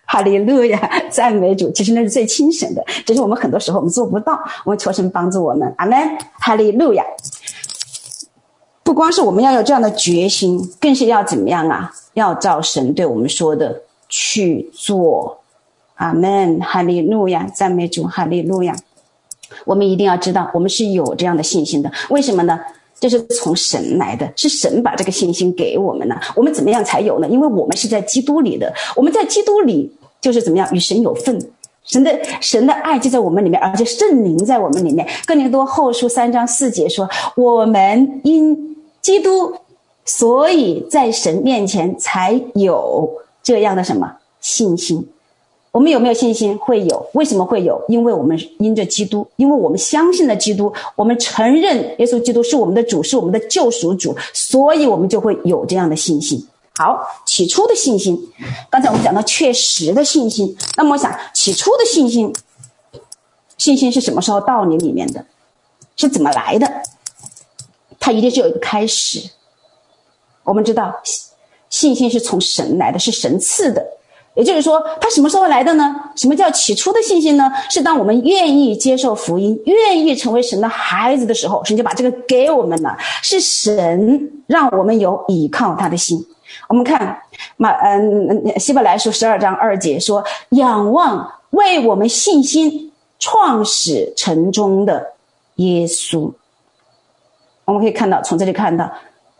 [0.05, 1.71] 哈利路亚， 赞美主！
[1.71, 4.39] 其实那是最轻省的，只是我们很多时候我们做不到。
[4.63, 5.97] 我们求神帮助我们，阿门！
[6.39, 7.03] 哈利路亚！
[8.83, 11.91] 不光是我们要有这样的决心，更是要怎么样啊？
[12.13, 15.39] 要照神对我们说的去做，
[15.95, 16.59] 阿门！
[16.61, 18.03] 哈利路亚，赞美主！
[18.03, 18.75] 哈利路亚。
[19.65, 21.91] 我们一定要知道，我们是有这样的信心的。
[22.09, 22.59] 为什么呢？
[22.99, 26.19] 这是从神来的，是神把这个信心给我们呢。
[26.35, 27.27] 我们怎么样才有呢？
[27.29, 31.39] 因为我们是在基督里的，我们在基督里就是怎么样与神有份，
[31.83, 35.07] 神的神的爱就在我们里面，而且圣灵在我们里面。
[35.27, 37.07] 哥林多后书三章四节说
[37.37, 39.53] ：“我们因基督，
[40.03, 43.07] 所以在神面前才有
[43.43, 45.07] 这样的什么信心。”
[45.77, 46.57] 我们有没有信心？
[46.57, 47.07] 会有。
[47.13, 47.79] 为什么会有？
[47.87, 56.43] 因为我们因着基督，因为我们相信了基督，我们承认耶稣基督是我们的主，是我们的救赎主，所以我们就会有这样的信心。
[56.79, 58.19] 好，起初的信心。
[58.71, 62.33] 刚才我们讲到确实的信心，那么我想，起初的信心，
[63.59, 65.23] 信心是什么时候到你里面的？
[65.95, 66.67] 是怎么来的？
[67.99, 69.29] 它一定是有一个开始。
[70.43, 70.91] 我们知道，
[71.69, 73.96] 信心是从神来的，是神赐的。
[74.37, 75.95] 也就是说，他什么时候来的呢？
[76.15, 77.51] 什么叫起初的信心呢？
[77.71, 82.95] 是当我们愿意接受福音，愿意成为神的孩子的时候，神就把这个给我们了。
[83.23, 86.23] 是神让我们有倚靠他的心。
[86.69, 87.19] 我们看
[87.57, 95.13] 马嗯希伯来书十二章二节说：“仰望为我们信心创始成终的
[95.55, 96.31] 耶稣。”
[97.65, 98.89] 我们可以看到，从这里看到。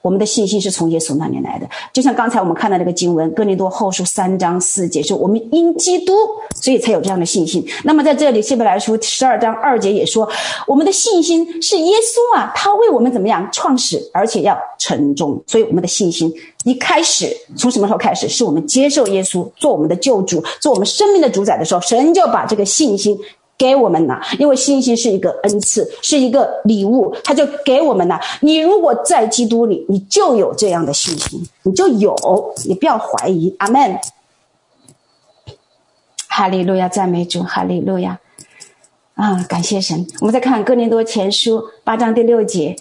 [0.07, 6.13] 我们的信心是从耶稣那里来的，就像刚才我们看到那个经文《哥林多后书》三章四节，说我们因基督，
[6.55, 7.61] 所以才有这样的信心。
[7.83, 10.25] 那么在这里《希伯来书》十二章二节也说，
[10.65, 15.43] 我们的信心是耶稣啊，他为我们怎么样创始，而且要成终。
[15.45, 18.29] 所以我们的信心一开始从什么时候开始？
[18.29, 23.19] 是我们接受耶稣做我们的救主，做我们生命的主宰的时候，神就把这个信心。
[23.57, 28.19] 给我们了，因为信心是一个恩赐，是一个礼物，他就给我们了。
[28.41, 32.15] 你如果在基督里，你就有这样的信心，你就有，
[32.67, 33.55] 你不要怀疑。
[33.57, 33.97] 阿门。
[36.27, 38.19] 哈利路亚，赞美主，哈利路亚。
[39.15, 40.05] 啊，感谢神。
[40.21, 42.75] 我们再看哥林多前书八章第六节，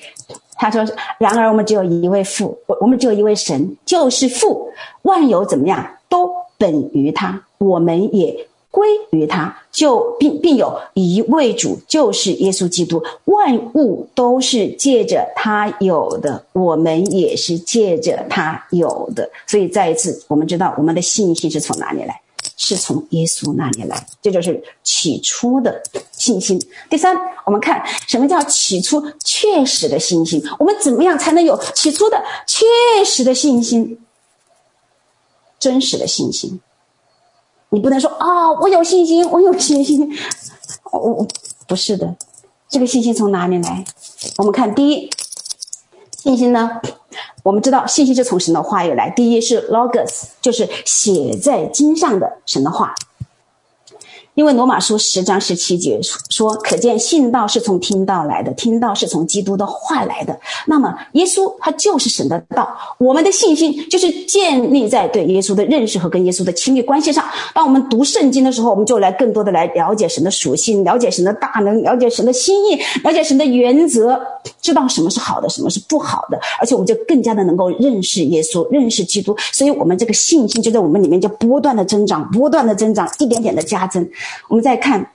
[0.56, 0.84] 他说
[1.18, 4.70] ：“然而我们只有一位父，我我们只有一位神，就是父，
[5.02, 13.02] 万有怎么样，都本于他，我们也。”归于他，就并并有一位主，就是耶稣基督。
[13.24, 19.30] 万物都是借着他有的，我们也是借着他有的。
[19.46, 22.20] 所以再一次，我们知道我们的信心是从哪里来？
[22.58, 24.06] 是从耶稣那里来。
[24.22, 26.60] 这就是起初的信心。
[26.88, 30.42] 第三，我们看什么叫起初确实的信心？
[30.58, 32.66] 我们怎么样才能有起初的确
[33.04, 33.98] 实的信心？
[35.58, 36.60] 真实的信心。
[37.70, 40.16] 你不能说啊、我有信心，我有信心。
[40.92, 41.26] 我、我、
[41.66, 42.14] 不是的，
[42.68, 43.84] 这个信心从哪里来？
[44.38, 45.10] 我们看第一，
[46.16, 46.80] 信心呢，
[47.42, 49.10] 我们知道信心是从神的话语来。
[49.10, 52.94] 第一是 logos，就是写在经上的神的话。
[54.36, 60.38] 因为罗马书十章十七节说，可见信道是从听道来的，听道是从基督的话来的。
[60.66, 62.68] 那么耶稣他就是神的道，
[62.98, 67.24] 我们的信心就是建立在对耶稣的认识和跟耶稣的亲密关系上。
[67.54, 74.20] 当我们读圣经的时候，我们就来更多的来了解神的属性，了解神的大能，了解神的心意，了解神的原则，
[74.60, 79.34] 知道什么是好的，什么是不好的，而且我们就更加的能够认识耶稣，认识基督。
[79.50, 84.06] 所以，我们这个信心就在我们里面就不断的增长，不断的增长，一点点的加增。
[84.48, 85.10] 我们再看。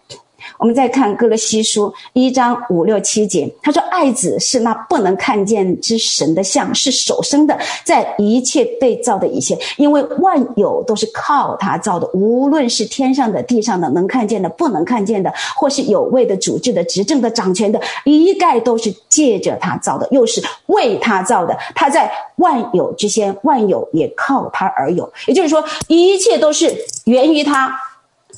[0.58, 21.58] 我们再看哥罗西书一章五六七节，他说：“爱子是那不能看见之神的像，是首生的，在一切被造的一切，因为万有都是靠他造的，无论是天上的、地上的，能看见的、不能看见的，或是有位的、主治的、执政的、掌权的，一概都是借着他造的，又是为他造的。
[21.76, 25.12] 他在万有之先，万有也靠他而有。
[25.28, 27.72] 也就是说，一切都是源于他。”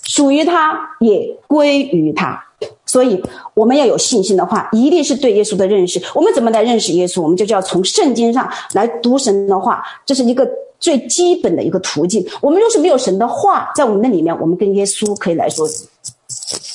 [0.04, 2.38] 属于他，也归于他，
[2.86, 3.22] 所以
[3.54, 6.02] 我们要有信心的话，一定是对耶稣的认识。
[6.14, 7.22] 我们怎么来认识耶稣？
[7.22, 10.46] 我们就叫从圣经上来读神的话，这是一个
[10.80, 12.26] 最基本的一个途径。
[12.42, 15.66] 我们若是没有神的话在我们那里面，我们跟耶稣可以来说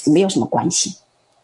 [0.07, 0.91] 没有什么关系。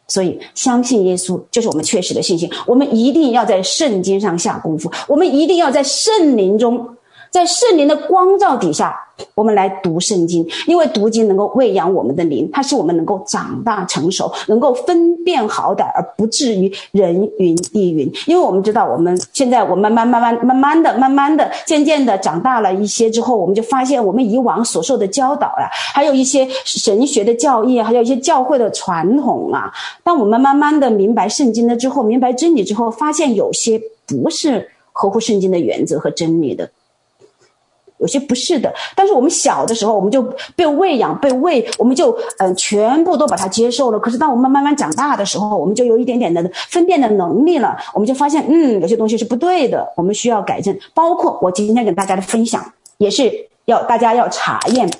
[0.08, 2.50] 所以，相信耶稣就是我们确实的信心。
[2.66, 6.86] 我们一定要在圣经上下功夫，我们一定要在圣灵中。
[7.34, 8.96] 在圣灵的光照底下，
[9.34, 18.08] 我们来读圣经，因为读经能够喂养我们的灵，它使我们能够长大成熟，能够分辨好歹，而不至于人云亦云。
[18.28, 29.72] 因为我们知道，我们现在我慢慢慢慢慢慢的、慢慢的、渐渐的长大了一些之后，我们就发现，我们以往所受的教导呀，还有一些神学的教义，还有一些教会的传统啊，
[30.04, 36.70] 当我们慢慢的明白圣经了之后，明白真理之后，发现有些不是合乎圣经的原则和真理的。
[37.98, 40.22] 有些不是的，但是我们小的时候，我们就
[40.56, 43.98] 被喂养、被喂，我们就嗯、全部都把它接受了。
[43.98, 50.76] 可是当我们慢慢长大的时候，我们就有一点点的分辨的能力了，我们就发现，嗯，有些东西是不对的，我们需要改正。
[50.92, 53.32] 包括我今天给大家的分享，也是
[53.66, 54.90] 要大家要查验，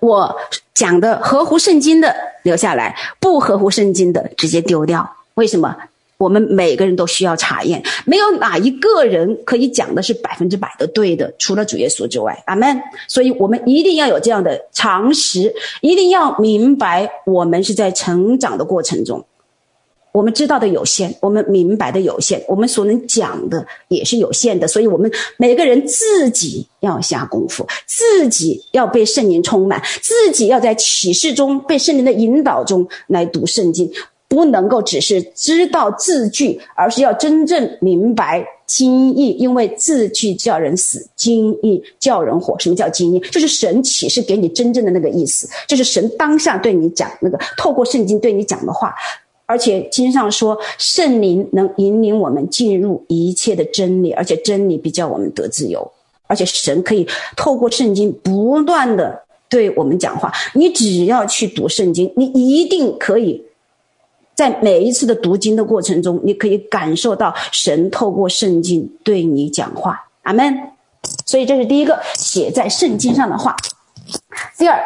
[0.00, 0.36] 我
[0.74, 5.16] 讲的合乎圣经的留下来，不合乎圣经的直接丢掉。
[5.34, 5.74] 为什么？
[6.16, 12.42] 我们每个人都需要查验，没有哪一个人可以讲的是百分之百的对的，除了主耶稣之外。
[12.46, 12.80] 阿门。
[13.08, 19.24] 所以，我们一定要有这样的常识，一定要明白，我们是在成长的过程中，
[20.12, 24.68] 我们知道的有限，我们明白的有限，我们所能讲的也是有限的。
[24.68, 33.90] 所以，我们每个人自己要下功夫，自己要被圣灵充满，自己要在启示中被圣灵的引导中来读圣经。
[34.34, 42.58] 不能够只是知道字句，而是要真正明白经意，因为字句叫人死，经意叫人活。
[42.58, 43.20] 什么叫经意？
[43.30, 48.92] 就是神启示给你真正的那个意思，就是神当下对你讲那个，透过圣经对你讲的话。
[49.46, 55.88] 而且经上说，圣灵能引领我们进入一切的真理，而且真理必叫我们得自由。
[56.26, 60.32] 而且神可以透过圣经不断的对我们讲话。
[60.54, 63.40] 你只要去读圣经，你一定可以。
[64.34, 70.56] 在每一次的读经的过程中，你可以感受到神透过圣经对你讲话，阿门。
[71.26, 73.54] 所以这是第一个写在圣经上的话。
[74.56, 74.82] 第二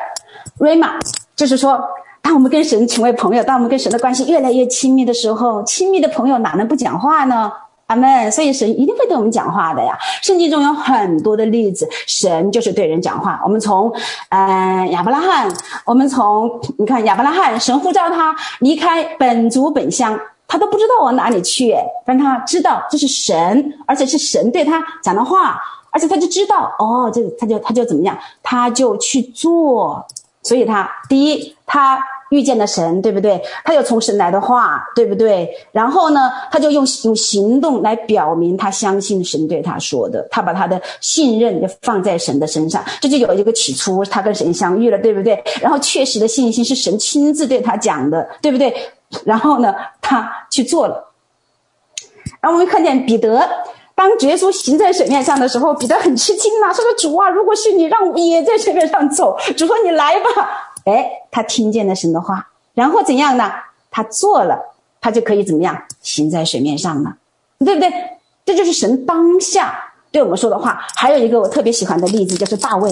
[0.59, 1.01] ，rama
[1.37, 1.81] 就是说，
[2.21, 7.53] 当我们跟神成为朋友，当我们跟神的关系越来越亲密的时候，亲密的朋友哪能不讲话呢？
[7.89, 9.97] 阿门，所以神一定会对我们讲话的呀。
[10.23, 13.41] 圣经中有很多的例子，神就是对人讲话。
[13.43, 13.91] 我们从，
[14.29, 15.49] 呃，亚伯拉罕，
[15.87, 21.75] 我们从你看亚伯拉罕，神呼召他离开本族本乡，他都不知道往哪里去，
[22.05, 25.59] 但他知道这是神，而且是神对他讲的话，
[25.91, 30.07] 而且他就知道，哦，这他就他就怎么样，他就去做。
[30.43, 31.99] 所以他第一，他。
[32.31, 33.41] 遇见了神，对不对？
[33.65, 35.49] 他有从神来的话，对不对？
[35.73, 45.43] 然后呢，他就用用行动来表明他相信神对他说的，他把他的信任就放在神的身上，这就有一个起初，他跟神相遇了，对不对？
[45.61, 48.75] 然后确实的信心是神亲自对他讲的，对不对？
[49.25, 51.13] 然后呢，他去做了。
[52.41, 53.41] 然后我们看见彼得，
[53.95, 60.29] 当耶稣行在水面上的时候，彼得很吃惊呐，说：“主啊，如果是你，让我也在水面上走。”主说：“你来吧。”
[60.91, 63.53] 哎，他听见了神的话，然后怎样呢？
[63.91, 67.17] 他做了，他就可以怎么样行在水面上了，
[67.59, 67.93] 对不对？
[68.45, 70.87] 这就是神当下对我们说的话。
[70.95, 72.91] 还有一个我特别喜欢的例子，就是大卫。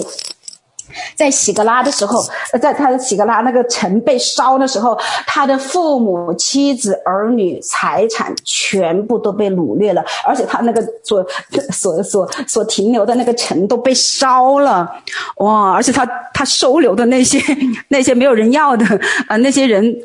[1.15, 2.23] 在喜格拉的时候，
[2.61, 11.25] 在他的喜格拉那个城被烧的时候，他的父母、妻子、儿女、财产全部都被掳掠了，而且他那个所
[11.71, 14.89] 所所所停留的那个城都被烧了，
[15.37, 15.71] 哇！
[15.73, 17.39] 而且他他收留的那些
[17.89, 18.85] 那些没有人要的、
[19.27, 19.95] 呃，那些人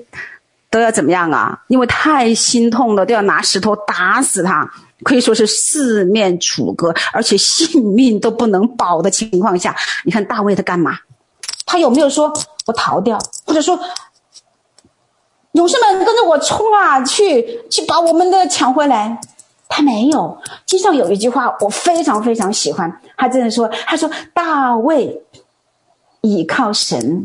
[0.71, 1.59] 都要怎么样啊？
[1.69, 4.69] 因为太心痛了，都要拿石头打死他。
[5.03, 10.99] 可以说是四面楚歌，而且性命都不能保的情况下，你看大卫他干嘛？
[11.65, 12.33] 他有没有说
[12.67, 13.79] 我逃掉，或者说
[15.53, 19.21] 勇士们跟着我冲啊，去去把我们的抢回来？
[19.69, 20.39] 他没有。
[20.67, 25.23] 经上有一句话我非常非常喜欢，他这样说：他说大卫
[26.21, 27.25] 倚靠神，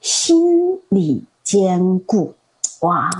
[0.00, 2.34] 心里坚固。
[2.80, 3.10] 哇！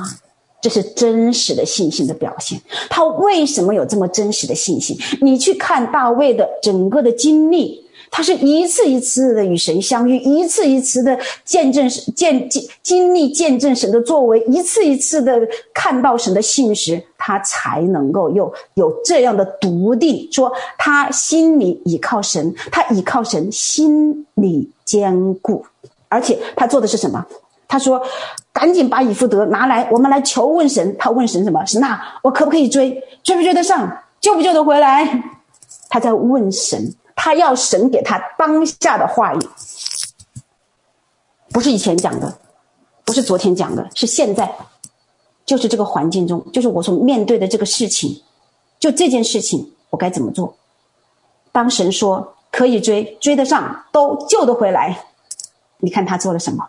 [0.66, 2.60] 这是真实的信心的表现。
[2.90, 4.98] 他为什么有这么真实的信心？
[5.20, 15.40] 你去看大卫的整个的经历，他是一次一次的与神相遇，一次一次的见证、见经经历见证神的作为，一次一次的
[15.72, 25.64] 看到神的信实，他才能够有有这样的笃定，说他心里倚靠神，他倚靠神，心里坚固，
[26.08, 27.24] 而且他做的是什么？
[27.68, 28.02] 他说。
[28.56, 30.96] 赶紧把以弗得拿来，我们来求问神。
[30.96, 31.62] 他问神什么？
[31.66, 32.90] 神呐，我可不可以追？
[33.22, 34.02] 追不追得上？
[34.18, 35.22] 救不救得回来？
[35.90, 39.38] 他在问神，他要神给他当下的话语，
[41.50, 42.38] 不是以前讲的，
[43.04, 44.50] 不是昨天讲的，是现在，
[45.44, 48.22] 就是这个环境中，就是我所面对的这个事情，
[48.80, 50.56] 就这件事情，我该怎么做？
[51.52, 55.04] 当神说可以追，追得上，都救得回来，
[55.76, 56.66] 你看他做了什么？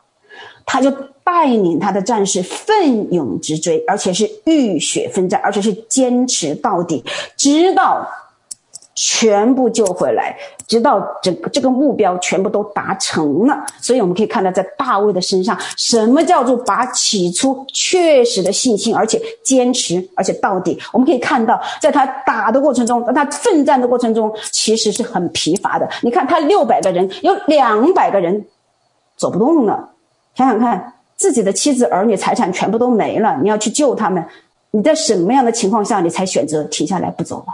[0.68, 0.94] 他就。
[1.28, 7.04] 带领他的战士奋勇直追，而且是浴血奋战，而且是坚持到底，
[7.36, 8.08] 直到
[8.96, 13.66] 全部救回来，直到整个这个目标全部都达成了。
[13.82, 20.80] 所以我们可以看到，在大卫的身上，什么叫做把起初确实的信心，而且坚持，而且到底？
[20.94, 25.90] 我们可以看到，在他打的过程中，在他奋战的过程中，其实是很疲乏的。
[26.04, 28.46] 你看，他六百个人，有两百个人
[29.18, 29.90] 走不动了，
[30.38, 30.94] 想想看。
[31.20, 34.24] 自己的妻子、儿女、财产全部都没了，你要去救他们，
[34.70, 37.46] 你在什么样的情况下你才选择停下来不走了？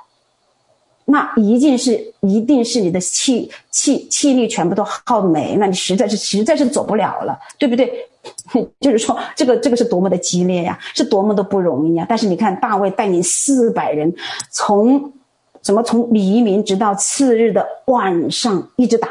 [1.05, 7.89] 那一定是，一定是你的气气气力全部都耗没了，你实在是实在是走不了了，对不对？
[8.81, 12.05] 就是说，这个这个是多么的激烈呀，是多么的不容易呀！
[12.09, 14.13] 但是你看，大卫带领四百人，
[14.51, 15.13] 从
[15.61, 19.07] 什么从黎明直到次日的晚上一直打。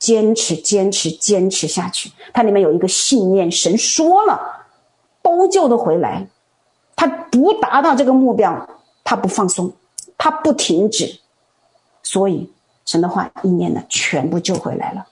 [0.00, 2.10] 坚持，坚持，坚持下去。
[2.32, 4.40] 它里面有一个信念，神说了，
[5.22, 6.26] 都救得回来。
[6.96, 8.68] 他不达到这个目标，
[9.04, 9.72] 他不放松，
[10.18, 11.20] 他不停止。
[12.02, 12.50] 所以
[12.84, 15.06] 神的话一念呢，全部救回来了。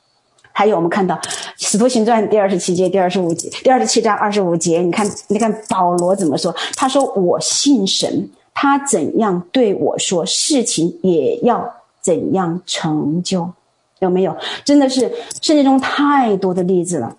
[0.52, 1.14] 还有我们看到
[1.56, 6.52] 《使徒行传》第二十七节、第二十五节、第二十七章二十五节，你看，你看保罗怎么说？
[6.74, 8.28] 他说：“我信神。”
[8.60, 13.48] 他怎样对我说，事情也要怎样成就，
[14.00, 14.36] 有没有？
[14.64, 15.00] 真的是
[15.40, 17.16] 圣经中太多的例子了。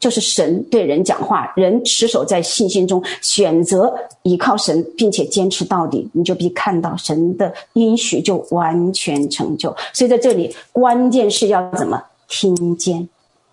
[0.00, 3.94] 就是神对人讲话，人持守在信心中，选择
[4.24, 9.72] 依靠神，并且坚持到底，你就必看到神的应许就完全成就。
[9.92, 13.08] 所以在这里，关键是要怎么听见？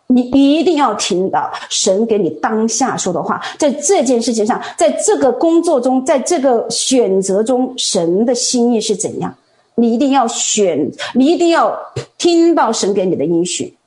[0.07, 3.39] 你一定要听到神给你当下说的话。
[3.60, 9.32] 在这件事情上，在这个工作中，在这个选择中，神的心意是怎样？
[9.80, 11.76] 你一定要选，你一定要
[12.18, 13.78] 听到神给你的应许。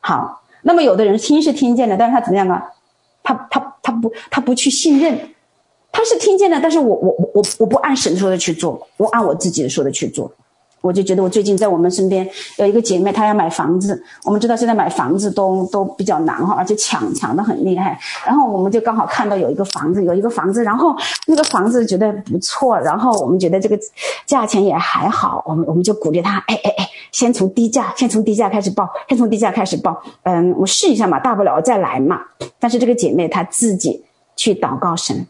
[0.00, 0.40] 好。
[0.66, 2.64] 那么有的人听是听见了，但是他怎么样啊？
[3.22, 5.34] 他他他不他不去信任，
[5.92, 10.32] 他是听见了，但是我我我我我不按神说的去做，我按我自己的说的去做。
[10.84, 12.28] 我就觉得我最近在我们身边
[12.58, 14.04] 有一个姐妹，她要买房子。
[14.22, 17.98] 我们知道现在买房子都都比较难哈，而且抢抢的很厉害。
[18.26, 20.94] 然后我们就刚好看到有一个房子，有一个房子，然后
[21.26, 23.78] 那个房子觉得不错，然后我们觉得这个
[24.26, 30.02] 价钱也还好，我们我们就鼓励她，哎哎哎，先从低价，先从低价开始报，先从低价开始报。
[30.24, 32.20] 嗯，我试一下嘛，大不了再来嘛。
[32.60, 34.04] 但是这个姐妹她自己
[34.36, 35.26] 去祷告神，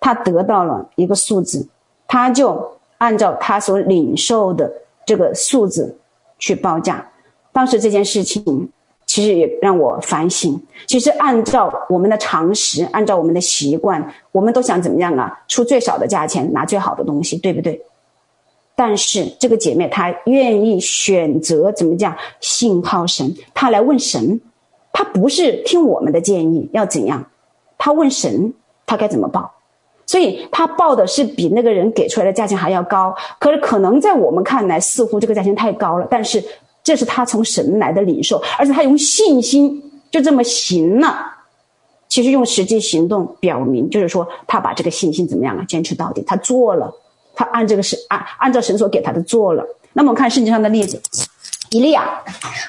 [0.00, 1.66] 她得到了一个数字，
[2.06, 4.70] 她就按照她所领受的。
[5.08, 5.96] 这个数字
[6.38, 7.10] 去报价，
[7.50, 8.68] 当时这件事情
[9.06, 10.60] 其实也让我反省。
[10.86, 15.42] 其实按照我们的常识，按照我们的习惯，我们都想怎么样啊？
[15.48, 17.80] 出最少的价钱，拿最好的东西，对不对？
[18.76, 22.14] 但是这个姐妹她愿意选择怎么讲？
[22.42, 24.38] 信靠神，她来问神，
[24.92, 27.24] 她不是听我们的建议要怎样，
[27.78, 28.52] 她问神，
[28.84, 29.54] 她该怎么报？
[30.08, 36.42] 所以他报的是比那个人给出来的价钱还要高，可是可能在我们看来似乎这个价钱太高了，但是
[36.82, 41.34] 这是他从神来的领受，而且他用信心就这么行了。
[42.08, 45.62] 其实用实际行动表明，就是说他把这个信心怎么样啊？
[45.68, 46.90] 坚持到底，他做了，
[47.34, 49.62] 他按这个是按按照神所给他的做了。
[49.92, 50.98] 那么我们看圣经上的例子。
[51.70, 52.08] 以利亚，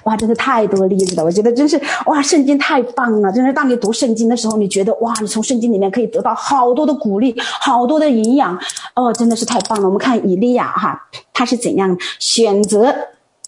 [0.04, 1.24] 哇，真的太多例子了。
[1.24, 3.32] 我觉得真是哇，圣经太棒了。
[3.32, 8.60] 真是当你读圣经的时候，你觉得哇，你从圣经里面可以得到好多的鼓励，好多的营养。
[8.95, 9.86] 哦，真的是太棒了。
[9.86, 11.02] 我们看以利亚哈，
[11.34, 12.93] 他是怎样选择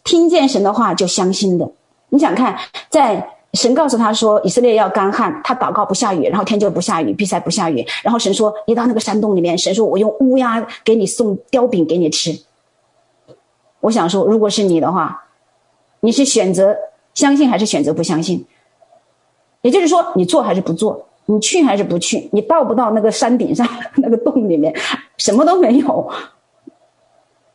[0.05, 1.69] 听见神的话就相信的？
[2.09, 2.57] 你想看，
[2.89, 7.85] 在神告诉他说以色列要干旱，他祷告不下雨，然后天就不下雨，闭塞不下雨。
[8.03, 12.39] 然后神说，一到那个山洞里面，神说我用乌鸦给你送叼饼给你吃。
[13.81, 15.25] 我想说，如果是你的话。
[16.01, 16.75] 你是选择
[17.13, 18.45] 相信还是选择不相信？
[19.61, 21.07] 也就是说，你做还是不做？
[21.27, 22.27] 你去还是不去？
[22.33, 24.75] 你到不到那个山顶上那个洞里面，
[25.17, 26.11] 什么都没有，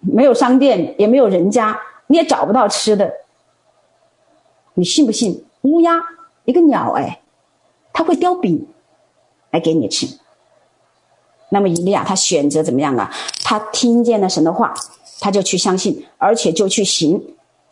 [0.01, 3.13] 没有商店，也没有人家，你也找不到吃的。
[4.75, 5.45] 你信不信？
[5.63, 6.01] 乌鸦
[6.45, 7.21] 一个鸟，哎，
[7.93, 8.67] 它会叼饼
[9.51, 10.07] 来给你吃。
[11.49, 13.13] 那么伊利亚他选择怎么样啊？
[13.43, 14.73] 他听见了神的话，
[15.21, 17.21] 他就去相信，而且就去行。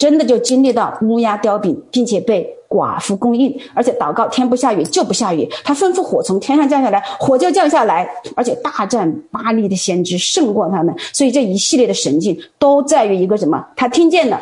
[0.04, 10.94] 真的就经历到乌鸦叼饼，并且被寡妇供应，而且祷告天不下雨就不下雨，他吩咐火从天上降下来，火就降下来，而且大战巴力的先知胜过他们。
[11.10, 13.66] 所以这一系列的神迹都在于一个什么？
[13.74, 14.38] 他听见了，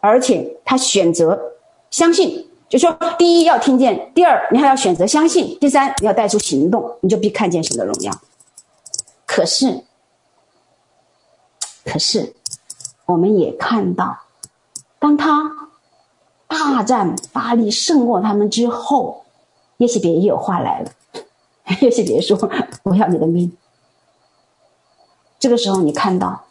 [0.00, 1.40] 而且他选择
[1.90, 2.46] 相信。
[2.68, 8.12] 就说第一要听见，第二你还要选择相信，第三你要带出行动，你就必看见神的荣耀。
[9.24, 9.84] 可是，
[11.86, 12.34] 可是
[13.06, 14.18] 我们也看到。
[14.98, 15.70] 当他
[16.46, 19.24] 大战巴力胜过他们之后，
[19.78, 20.92] 耶洗别也有话来了。
[21.82, 22.36] 耶洗别说
[22.84, 23.56] ：“我要你的命。”
[25.38, 26.46] 这个时候，你看到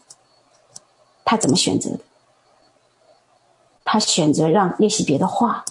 [1.26, 2.00] 他怎么选择的？
[3.84, 5.66] 他选择让耶洗别的话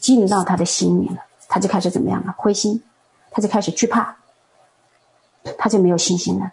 [0.00, 2.34] 进到他的心里了，他就开始怎么样了？
[2.36, 2.82] 灰心，
[3.30, 4.16] 他就开始惧怕，
[5.56, 6.52] 他就没有信心了，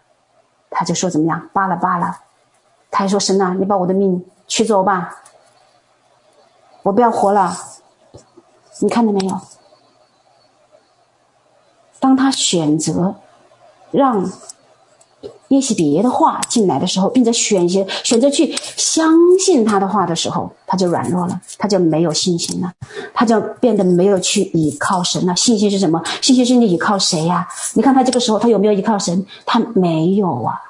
[0.70, 1.50] 他就说怎么样？
[1.52, 2.22] 罢了罢了。
[2.92, 5.22] 他还说：“神啊，你把我的命取走吧，
[6.84, 7.56] 我不要活了。”
[8.82, 9.40] 你看到没有？
[12.00, 13.16] 当他选择
[13.92, 14.32] 让
[15.50, 22.72] 耶洗别的话进来的时候，并且选择选择去相信他的话的时候，他就软弱了，他就没有信心了，
[23.14, 25.36] 他就变得没有去依靠神了。
[25.36, 26.02] 信心是什么？
[26.22, 27.46] 信心是你依靠谁呀？
[27.74, 29.26] 你看他这个时候，他有没有依靠神？
[29.46, 30.69] 他没有啊。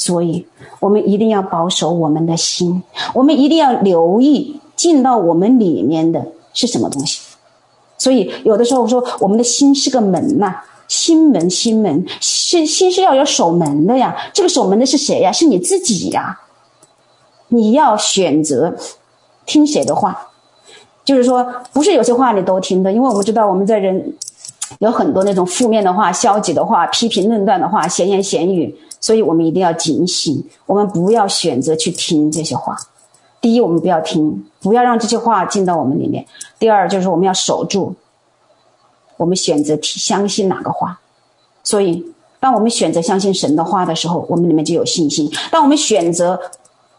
[0.00, 0.46] 所以，
[0.80, 2.82] 我们一定要保守我们的心，
[3.12, 6.24] 我们一定要留意进到我们里面的
[6.54, 7.20] 是什么东西。
[7.98, 14.16] 所以，有的时候我说，我们的心是个门呐，心门，心门，心心是要有守门的呀。
[14.32, 15.30] 这个守门的是谁呀？
[15.30, 16.40] 是你自己呀。
[17.48, 18.74] 你要选择
[19.44, 20.28] 听谁的话，
[21.04, 24.14] 就是说，不是有些话你都听的，因为我们知道我们在人。
[24.78, 32.76] 有很多那种负面的话、消极的话、批评论断的话、闲言闲语，所以我们一定要警醒，我们不要选择去听这些话。
[33.40, 36.22] 第一，我们不要听，不要让这些话进到我们里面；
[36.58, 37.94] 第二，就是我们要守住，
[39.16, 41.00] 我们选择相信哪个话。
[41.64, 42.04] 所以，
[42.38, 46.38] 当我们选择相信神的话的时候，我们里面就有信心；当我们选择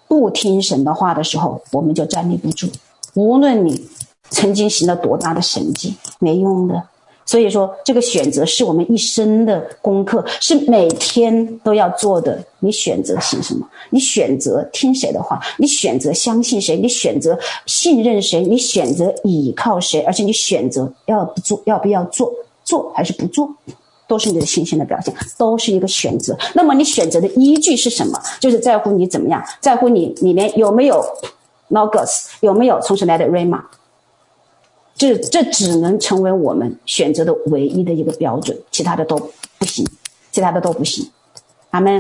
[0.08, 2.68] 不听神的话的时候，我们就站立不住。
[3.14, 3.88] 无论你
[4.30, 6.82] 曾经行了多大的神迹，没用的。
[7.26, 12.44] 所以说，这个选择是我们一生的功课，是每天都要做的。
[12.60, 13.68] 你选择信什么？
[13.90, 15.40] 你选择听谁的话？
[15.58, 16.78] 你选择相信谁？
[16.78, 18.42] 你选择信任谁？
[18.42, 20.02] 你选择依靠谁？
[20.02, 22.32] 而且你选择要不做，要不要做？
[22.64, 23.50] 做还是不做，
[24.08, 26.38] 都是你的信心的表现，都是一个选择。
[26.54, 28.22] 那么你选择的依据是什么？
[28.40, 31.04] 就是在乎你怎么样，在乎你里面有没有
[31.72, 33.60] Logos，有没有从神来的 Rhema。
[35.02, 39.18] 这这只能成为我们选择的唯一的一个标准，其他的都
[39.58, 39.84] 不行，
[40.32, 41.10] 其他的都不行。
[41.72, 42.00] 阿门。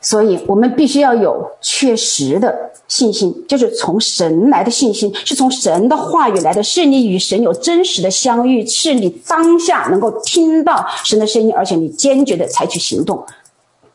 [0.00, 13.22] 所以我们必须要有确实的信心，就是从神来的信心，是从神的话语来的，是你与神有真实的相遇，是你当下能够听到神的声音，而且你坚决的采取行动，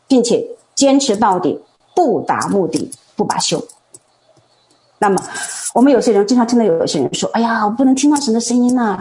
[0.07, 1.57] 并且坚持到底，
[1.95, 3.63] 不达目的不罢休。
[4.99, 5.21] 那么。
[5.75, 8.97] 我们有些人经常听到有些人说：“哎呀，我不能听到神的声音呐。”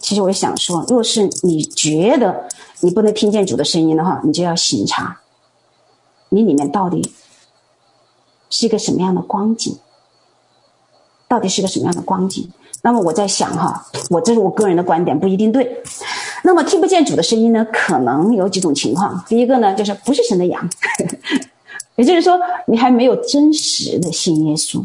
[0.00, 2.48] 其实我想说，若是你觉得
[2.78, 5.20] 你不能听见主的声音的话，你就要省察，
[6.28, 7.12] 你里面到底
[8.50, 9.76] 是一个什么样的光景？
[11.26, 12.48] 到底是个什么样的光景？
[12.82, 15.82] 那么我在想哈，我这是我个人的观点，不一定对。
[16.44, 19.24] 那么听不见主的声音呢，可能有几种情况。
[19.28, 20.70] 第一个呢，就是不是神的羊，
[21.96, 24.80] 也就是说，你还没有真实的信耶稣。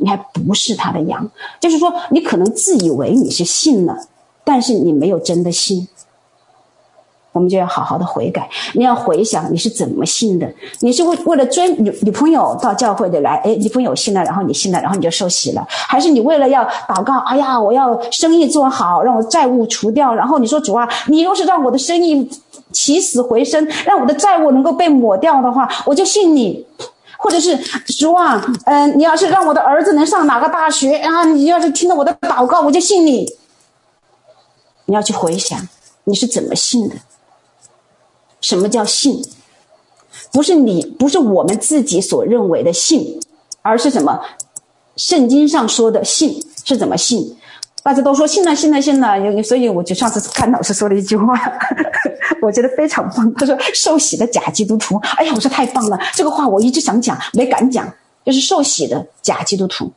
[0.00, 1.30] 你还不是他的羊，
[1.60, 3.96] 就是说，你可能自以为你是信了，
[4.42, 5.86] 但是你没有真的信。
[7.32, 10.52] 我们就要好好的悔改，你要回想你是怎么信的。
[10.80, 17.18] 你是为为了追女女朋友到教会的来，哎，女朋友信了，然后你信了，然后你就受洗了，还是你为了要祷告？
[17.18, 20.12] 哎呀，我要生意做好，让我债务除掉。
[20.12, 22.28] 然后你说主啊，你若是让我的生意
[22.72, 26.66] 起死回生，让我的债务能够被抹掉的话，我就信你。
[27.22, 27.54] 或者是
[27.98, 33.26] 主啊，嗯、你要是让我的儿子能上哪个大学啊，你要是听到我的祷告，我就信你。
[34.86, 35.68] 你要去回想
[36.04, 36.96] 你是怎么信的？
[38.40, 39.22] 什么叫信？
[40.32, 43.20] 不是你，不是我们自己所认为的信，
[43.60, 44.18] 而是什么？
[44.96, 47.36] 圣经上说的信是怎么信？
[47.82, 49.42] 大家都说信了，信了，信了。
[49.42, 51.34] 所以我就上次看老师说了一句话，
[52.42, 53.32] 我觉得非常棒。
[53.34, 57.90] 他说：“受洗的假基督徒。”哎呀，我说太棒了，这个话我一直想讲，没敢讲，
[58.24, 59.90] 就是受洗的假基督徒。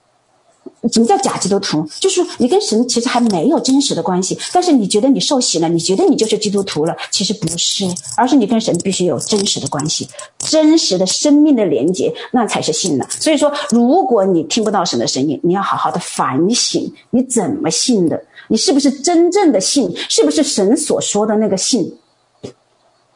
[0.92, 1.88] 什么叫假基督徒？
[2.00, 7.86] 就是你跟神其实还没有真实的关系，但是你觉得你受洗了，你觉得你就是基督徒了，其实不是，
[8.18, 10.08] 而是你跟神必须有真实的关系，
[10.40, 13.08] 真实的生命的连接，那才是信了。
[13.10, 18.22] 所以说，如果你听不到神的声音，你要好好的反省，你怎么信的？
[18.50, 19.90] 你是不是真正的信？
[20.10, 21.98] 是不是神所说的那个信？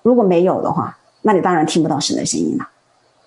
[0.03, 2.67] 如果没有的话，那你当然听不到神的声音了。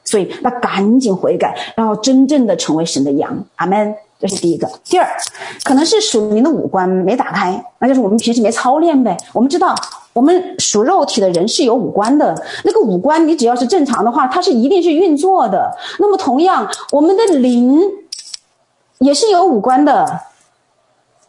[0.02, 3.44] 所以，那赶紧悔改，然后真正的成为神的羊。
[3.56, 3.94] 阿门。
[4.20, 5.08] 这是第一个，第二，
[5.64, 9.16] 可能是属灵的五官没打开，那就是我们平时没操练呗。
[9.32, 9.74] 我们知道，
[10.12, 15.74] 我们属肉体的人是有五官的，那个五官你只要是正常的话，它是一定是运作的。
[15.98, 17.80] 那么同样，我们的灵
[18.98, 20.20] 也是有五官的。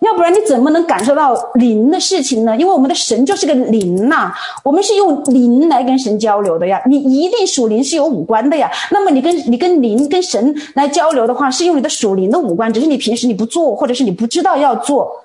[0.02, 2.58] 要不然你怎么能感受到灵的事情呢？
[2.58, 4.34] 因为我们的神就是个灵呐、
[4.64, 6.82] 我们是用灵来跟神交流的呀。
[6.88, 8.70] 你一定属灵是有五官的呀。
[8.90, 15.24] 那么你跟你跟灵跟神来交流的话，是用你的属灵的五官，只是你平时你不做，或者是你不知道要做。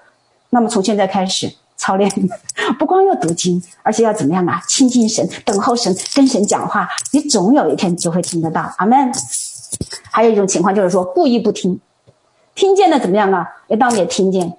[0.50, 2.10] 那么从现在开始操练，
[2.78, 4.60] 不光要读经，而且要怎么样啊？
[4.68, 8.70] 亲近神，等候神，跟神讲话，你总有一天就会听得到。
[8.76, 9.10] 阿门。
[10.12, 11.80] 还有一种情况就是说故意不听，
[12.54, 13.48] 听见了怎么样啊？
[13.68, 14.52] 也当你也听见。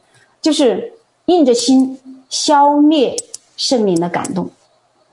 [0.48, 0.94] 就是
[1.26, 3.14] 硬着心消灭
[3.58, 4.50] 圣灵的感动，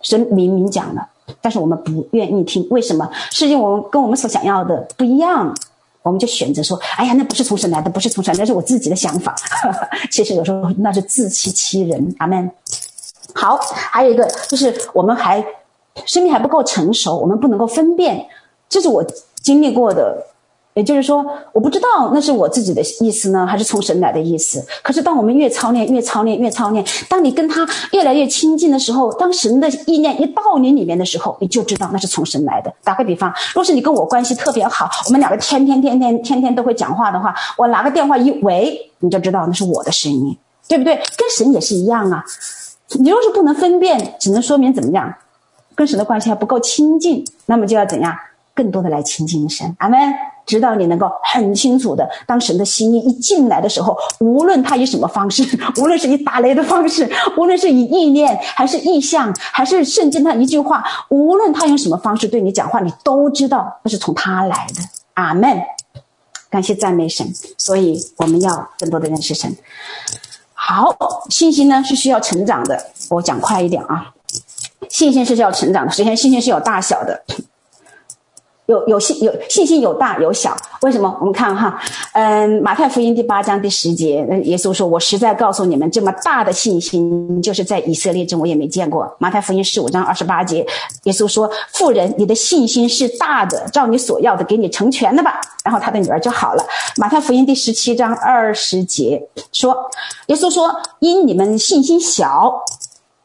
[0.01, 1.05] 神明明讲了，
[1.41, 3.11] 但是我们不愿意听，为什么？
[3.32, 5.53] 是因为我们跟我们所想要的不一样，
[6.03, 9.35] 我们就选择说：“哎呀，那不是从神来的，不是从神，那是我自己的想法。
[10.09, 12.14] ”其实有时候那是自欺欺人。
[12.18, 12.49] 阿门。
[13.35, 15.45] 好，还有一个就是我们还
[16.07, 18.24] 生命还不够成熟，我们不能够分辨，
[18.68, 19.05] 这是我
[19.43, 20.28] 经历过的。
[20.75, 24.64] 也就是说，我不知道那是我自己的意思呢，还是从神来的意思。
[24.83, 32.75] 可是，当我们越操练，越操练，越操练，当你跟他越来越亲近的时候，当神的意念一到你里面的时候，你就知道那是从神来的。
[32.83, 40.37] 打个比方，若是你跟我关系特别好，我们两个天天天天天天都会讲话的话，我拿个电话一喂，你就知道那是我的声音。
[40.66, 40.97] 对不对？
[40.97, 42.25] 跟神也是一样啊。
[42.99, 45.14] 你若是不能分辨，只能说明怎么样，
[45.75, 48.16] 跟神的关系还不够亲近，那么就要怎样？
[48.55, 49.99] 更多的来亲近神，阿门。
[50.47, 55.43] 直到你能够很清楚的，当神的心意一进来的时候，无论他以什么方式，
[55.81, 64.83] 无论是以打雷的方式， 无论是以意念，还是意象，还是圣经他一句话，无论他用什么方式对你讲话，你都知道那是从他来的，
[65.15, 65.63] 阿门。
[66.51, 67.27] 感谢赞美神，
[67.59, 69.53] 所以我们要更多的认识神。
[70.53, 70.97] 好，
[71.29, 74.13] 信心呢是需要成长的，我讲快一点啊，
[74.89, 77.25] 信心是需要成长的，首先信心是有大小的。
[78.67, 81.15] 有有信有信心有大有小，为什么？
[81.21, 81.79] 我们看哈，
[82.15, 90.67] 嗯，马太福音第八章第十节，耶稣说：“我实在告诉你们，这么大的信心，就是在以色列中我也没见过。”马太福音十五章二十八节，
[91.03, 96.65] 耶稣说：“妇人，你的信心是大的，照你所要的给你成全了吧。”然后他的女儿就好了。
[96.97, 99.77] 马太福音第十七章二十节说
[100.29, 102.65] ：“耶稣说，因你们信心小。”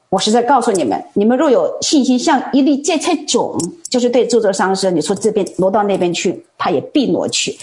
[0.09, 3.55] 我实在告诉你们，你们若有信心，像一粒芥菜种，
[3.89, 7.55] 就是对做作商说，你说这边挪到那边去，他也必挪去。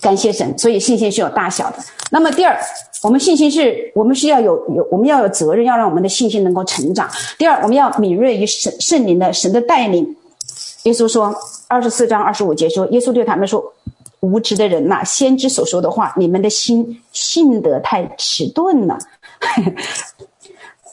[0.00, 1.76] 感谢神，所以信心是有大小的。
[2.10, 2.56] 那么第二，
[3.02, 7.10] 我们信心是我们是要有有，我们要有责任，要让我们的信心能够成长。
[7.36, 10.16] 第二，我们要敏锐于神圣灵的神的带领。
[10.84, 11.34] 耶稣说，
[11.68, 13.62] 二十四章二十五节说，耶稣对他们说
[14.20, 18.98] ：“无知的人呐，先知所说的话，你们的心信得太迟钝了。”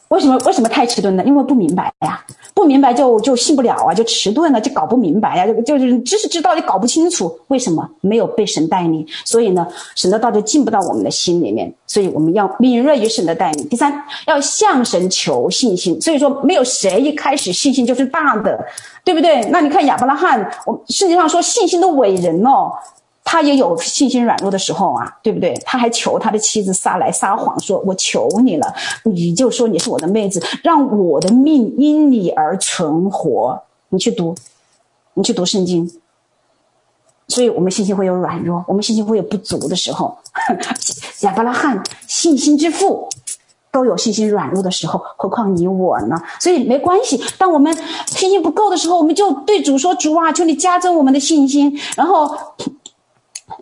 [0.09, 1.23] 为什么为什么太迟钝呢？
[1.23, 9.05] 因为不明白呀，不明白就就信不了啊，就迟钝了，就搞不明白呀，就就是知识知道也搞不清楚，为什么没有被神带领？
[9.23, 11.73] 所以呢，神的道就进不到我们的心里面。
[11.85, 13.67] 所以我们要敏锐于神的带领。
[13.69, 15.99] 第三，要向神求信心。
[16.01, 18.59] 所以说，没有谁一开始信心就是大的，
[19.03, 19.41] 对不对？
[19.51, 22.71] 那你看亚伯拉罕，我圣经上说信心的伟人哦。
[23.31, 25.53] 他也有信心软弱的时候啊，对不对？
[25.63, 28.73] 他还求他的妻子撒来撒谎说：“我求你了，
[29.03, 34.33] 你就说你是我的妹子，让我的命因你而存活。”你去读，
[35.13, 35.87] 你去读圣经。
[37.27, 40.17] 所以我们信心会有软弱，我们信心会有不足的时候。
[41.21, 43.07] 亚伯拉罕信心之父
[43.71, 46.19] 都有信心软弱的时候，何况你我呢？
[46.39, 47.23] 所以没关系。
[47.37, 47.71] 当我们
[48.07, 52.35] 信心不够的时候，我们就对主说：“主啊，求你加增我们的信心。”然后。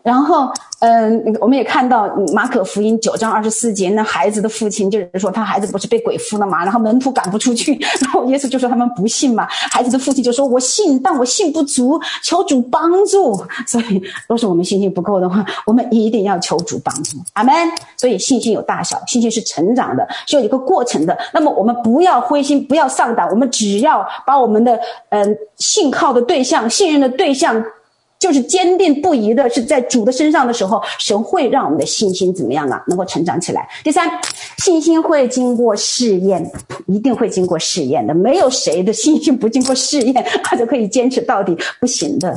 [0.07, 0.49] 然后，
[0.79, 6.63] 嗯，我们也看到马可福音九章二十四节，那孩子的父亲就是说，他孩子不是被鬼附了吗？
[6.63, 9.45] 然后门徒赶不出去， 然后耶稣就说他们不信嘛。
[9.49, 13.35] 孩子的父亲就说：“我信，但我信不足，求主帮助。”
[13.67, 17.17] 所以，若是我们信心不够的话，我们一定要求主帮助。
[17.33, 17.53] 阿门。
[17.97, 21.17] 所以信心有大小，信心是成长的，是有一个过程的。
[21.33, 24.79] 那么我们不要灰心，不要丧胆，我们只要把我们的
[25.09, 27.61] 嗯信靠的对象、信任的对象。
[28.19, 32.83] 就是坚定不移的，是在主的身上的时候，神会让我们的信心怎么样啊？
[32.87, 33.67] 能够成长起来。
[33.83, 34.09] 第三，
[34.57, 36.51] 信心会经过试验，
[36.87, 38.13] 一定会经过试验的。
[38.13, 42.35] 没有谁的信心不经过试验，他就可以坚持到底，不行的，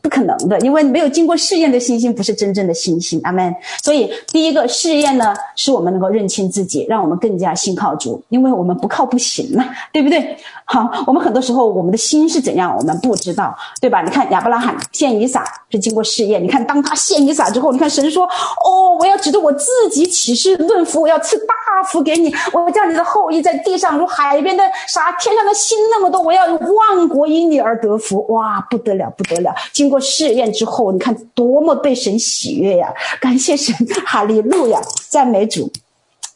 [0.00, 0.58] 不可能的。
[0.60, 3.20] 因为没有经过试验的信心，不是真正的信心。
[3.24, 3.54] 阿门。
[3.82, 10.36] 所以第一个试验呢，是我们能够认清自己，让我们更加信靠主，因为我们不靠不行了，对不对？
[10.64, 14.02] 好，我们很多时候我们的心是怎样，我们不知道，对吧？
[14.02, 15.28] 你看亚伯拉罕现献。
[15.28, 18.24] 以撒是经过试验，你看，当他献以撒之后，你看神说
[18.64, 21.54] ：“哦，我要指着我自己起誓论福，我要赐大
[21.88, 29.52] 福给你，我要叫你的后裔在地上如海边的沙，天上的星那么多，我要万国因你而得福。”哇，不得了，不得了！
[29.72, 32.94] 经过试验之后，你看多么被神喜悦呀！
[33.20, 33.74] 感谢神，
[34.06, 35.70] 哈利路亚，赞美主。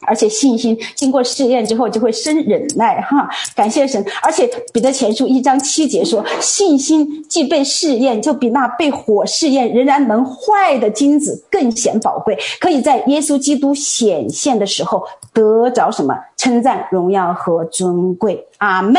[0.05, 3.29] 而且信心经过试验之后就会生忍耐，哈！
[3.55, 4.03] 感谢神。
[4.21, 16.13] 而且彼得前书一章七节说，信心既被试验，就比那被火试验仍然能坏的金子更显宝贵，可以在耶稣基督显现的时候得着什么？
[16.35, 18.45] 称赞、荣耀和尊贵。
[18.63, 18.95] 阿门。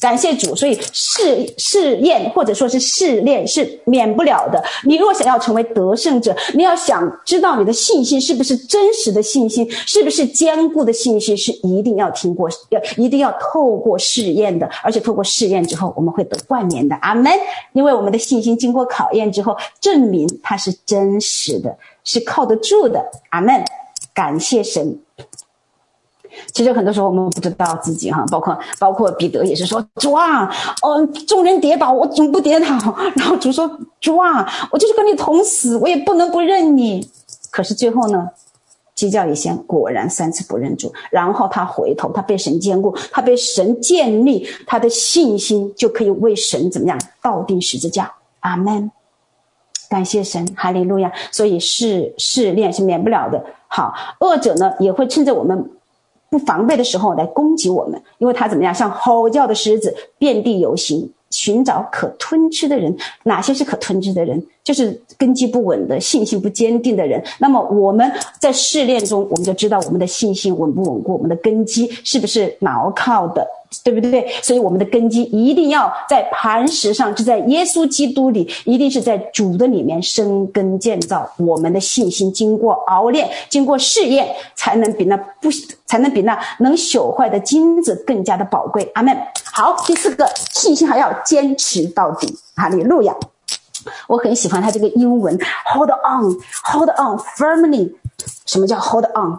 [0.00, 0.54] 感谢主。
[0.54, 4.62] 所以试试验或者说是试炼是免不了的。
[4.84, 14.68] 你若想要成为得胜者，你要想知道你的信心是不是真实的信心，是不是坚固的信心，是一定要听过，要一定要透过试验的。
[14.82, 16.96] 而且透过试验之后，我们会得冠冕的。
[16.96, 17.32] 阿门。
[17.72, 23.02] 因为我们的信心经过考验之后，证明它是真实的，是靠得住的。
[23.30, 23.64] 阿门。
[24.12, 24.98] 感谢神。
[26.52, 30.46] 其实很多时候我们不知道自己哈，包括包括彼得也是说，主啊，
[30.82, 32.66] 哦，众人跌倒，我总不跌倒。
[33.16, 33.70] 然后主说，
[34.00, 37.08] 主啊，我就是跟你同死，我也不能不认你。
[37.50, 38.28] 可是最后呢，
[38.94, 40.92] 鸡叫一声，果然三次不认主。
[41.10, 48.12] 然后他回头，他被神坚固，他被神建立，他的信心就可以为神怎么样倒定十字架。
[48.40, 48.90] 阿门。
[49.88, 51.12] 感谢神，哈利路亚。
[51.30, 53.44] 所以试试炼是免不了的。
[53.68, 55.70] 好，恶者呢也会趁着我们
[56.34, 61.08] 不防备的时候来攻击我们，因为他怎么样，像吼叫的狮子，遍地游行。
[61.34, 64.42] 寻找可吞吃的人，哪些是可吞吃的人？
[64.62, 67.22] 就是根基不稳的、信心不坚定的人。
[67.38, 68.10] 那么我们
[68.40, 73.46] 在试炼中，我们就知道我们的信心稳不稳固，我们的根基是不是牢靠的。
[73.82, 74.24] 对不对？
[74.40, 81.28] 所以我们的根基一定要在磐石上，就在耶稣基督里，一定是在主的里面生根建造。
[81.38, 85.48] 我们的信心经过熬炼，经过试验，才能比那不，
[85.86, 88.88] 才能比那能朽坏的金子更加的宝贵。
[88.94, 89.12] 阿门。
[89.56, 92.36] 好，第四个信心还要坚持到底。
[92.56, 93.14] 哈利路亚！
[94.08, 95.38] 我很喜欢他这个英文
[95.72, 97.94] ，hold on，hold on firmly。
[98.46, 99.38] 什么叫 hold on？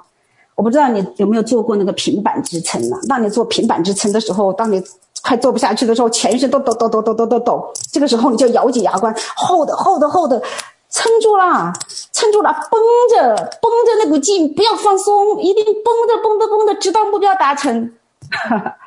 [0.55, 2.95] 我不知道你有没有做过那个平板支撑呢？
[3.09, 4.82] 当你做平板支撑的时候，当你
[5.22, 10.41] 快做不下去的时候，全身都抖抖抖抖抖抖抖，这个时候你就咬紧牙关，hold hold hold，
[10.89, 11.74] 撑住啦，
[12.13, 15.74] 撑住了，绷着，绷着那股劲，不要放松，一定绷
[16.07, 17.91] 着，绷着，绷着，直到目标达成。
[18.32, 18.78] 哈哈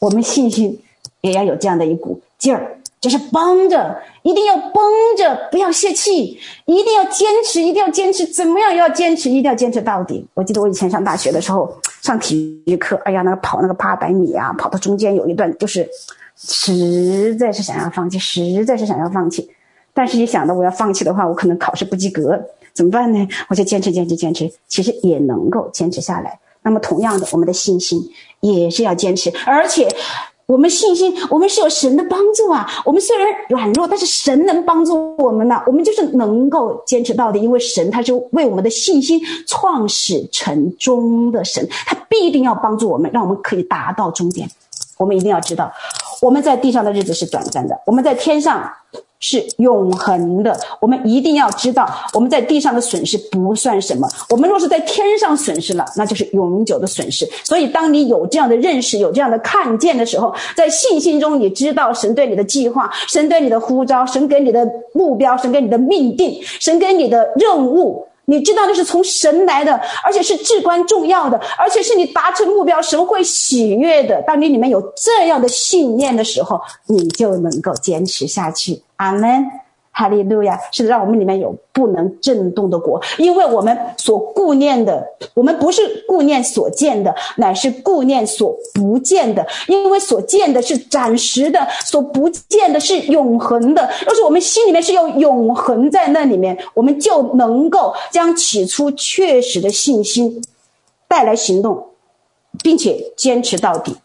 [0.00, 0.80] 我们信心
[1.20, 2.76] 也要有这样的一股劲儿。
[3.00, 4.74] 就是绷着，一定要绷
[5.16, 10.22] 着，不要泄气，一定要坚持，一定要坚持，怎么样要坚持，一定要坚持到底。
[10.34, 15.88] 我记得我以前上大学的时候，上体育课，哎呀，那个跑那个八百米啊，跑到中间有一段，就是
[16.36, 19.50] 实在是想要放弃，实在是想要放弃。
[19.94, 22.38] 但是一想到我要放弃的话，我可能考试不及格，
[22.74, 23.26] 怎么办呢？
[23.48, 26.38] 我就坚持，坚持，坚持，其实也能够坚持下来。
[26.70, 28.00] 那么同样的，我们的信心
[28.38, 29.88] 也是要坚持，而且。
[30.46, 32.68] 我们信心，我们是有神的帮助啊！
[32.84, 44.50] 我们虽然软弱，但是神能帮助我们呢、我们就是能够坚持到底，因为神他是为我们的信心创始成终的神，他必定要帮助我们，让我们可以达到终点。
[44.98, 45.72] 我们一定要知道，
[46.20, 48.68] 我们在地上的日子是短暂的，我们在天上。
[49.20, 54.08] 是永恒的，我们一定要知道，我们在地上的损失不算什么。
[54.30, 57.28] 我们若是在天上损失了，那就是永久的损失。
[57.44, 68.06] 所以，当你有这样的认识、有这样的看见的时候，在信心中，你知道神对你的计划、神对你的呼召、神给你的目标、神给你的命定、神给你的任务。
[68.30, 74.22] 你知道那是从神来的，而且是至关重要的，而且是你达成目标，神会喜悦的。
[74.22, 78.80] 当你里面有这样的信念的时候，你就能够坚持下去。
[78.96, 79.44] 阿门。
[79.92, 80.58] 哈利路亚！
[80.72, 89.46] 是让我们里面有不能震动的国，因为我们所顾念的，我们不是顾念所见的，乃是顾念所不见的。
[89.66, 93.82] 因为所见的是暂时的，所不见的是永恒的。
[94.06, 100.42] 要是我们心里面是有永恒在那里面，我们就能够将起初确实的信心
[101.08, 101.88] 带来行动，
[102.62, 103.96] 并且坚持到底。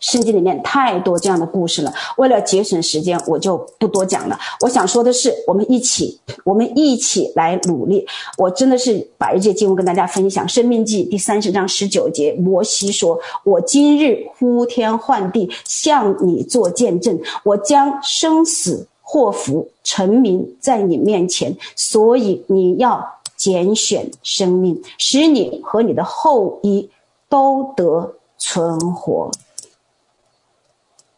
[0.00, 4.38] 圣经里面太多这样的故事了，为了节省时间，我就不多讲了。
[4.60, 8.06] 我想说的是，我们一起，我们一起来努力。
[8.36, 23.04] 我真的是把一节经文跟大家分享，《生命记》第三十章十九节，摩西说：“我今日呼天唤地，向你做见证，我将生死祸福陈明在你面前，所以你要
[23.36, 26.88] 拣选生命，使你和你的后裔
[27.28, 29.28] 都得存活。”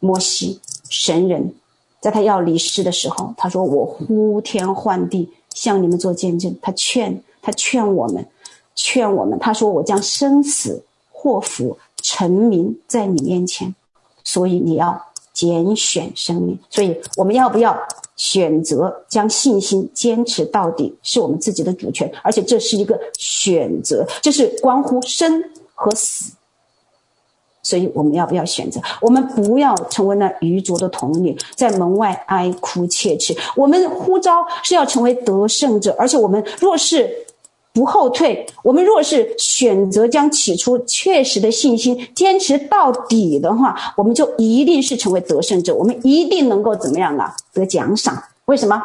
[0.01, 1.55] 摩西神人，
[2.01, 8.27] 在他要离世的时候，他说：“我呼天唤地，向你们做见证。”他劝他劝我们，
[8.75, 9.39] 劝我们。
[9.39, 10.83] 他说：“我将生死
[11.13, 13.75] 祸福陈明在你面前，
[14.25, 15.01] 所以你要
[15.35, 16.59] 拣选生命。
[16.71, 17.79] 所以我们要不要
[18.17, 25.45] 选择将信心坚持到底，是我们自己的主权，而且这是一个选择，这是关乎生
[25.75, 26.33] 和死。”
[27.71, 28.81] 所以我们要不要选择？
[29.01, 33.33] 我们不要成为那愚拙的童女，在门外哀哭切齿。
[33.55, 37.09] 我们呼召是要成为得胜者，而且我们若是
[37.73, 45.73] 不后退，我们若是选择将起初确实的信心坚持到底的话，我们就一定是成为得胜者。
[45.73, 47.37] 我们一定能够怎么样啊？
[47.53, 48.21] 得奖赏？
[48.47, 48.83] 为什么？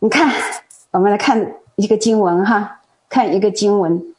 [0.00, 0.30] 你看，
[0.90, 4.14] 我们来看一个经文哈，看一个经文，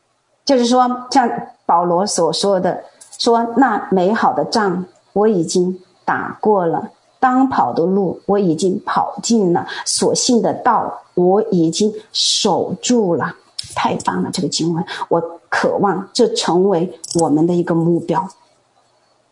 [0.49, 1.29] 就是说像。
[1.69, 2.83] 保罗所说的，
[3.19, 4.83] 说那美好的仗
[5.13, 6.89] 我已经打过了，
[7.19, 13.35] 当跑的路我已经跑尽了，所信的道我已经守住了。
[13.75, 18.27] 太棒了，这个经文，我渴望这成为我们的一个目标。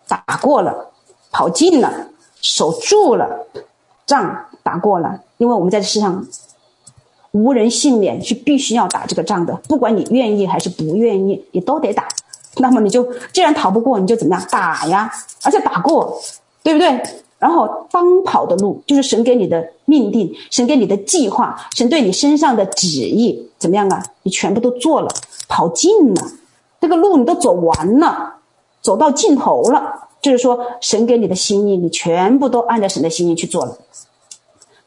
[0.08, 0.92] 打过了，
[1.32, 1.92] 跑尽了，
[2.40, 3.48] 守住了，
[4.06, 6.24] 仗打过了，因为我们在这世上
[7.38, 12.08] 无人幸免，是必须要打这个仗的，不管你愿意还是不愿意，你都得打。
[12.58, 15.12] 那么你就既然逃不过，你就怎么样打呀？
[15.44, 16.20] 而且打过，
[16.64, 17.02] 对不对？
[17.38, 24.04] 然后当跑的路就是神给你的命定，神给你的计划，神对你身上的旨意怎么样啊？
[24.24, 25.14] 你全部都做了，
[25.48, 26.22] 跑尽了，
[26.82, 28.38] 这个路你都走完了，
[28.82, 30.06] 走到尽头了。
[30.20, 33.78] 就是说，神给你的心意，你全部都按照神的心意去做了。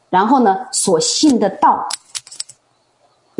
[0.09, 1.87] 然后呢，所信的道，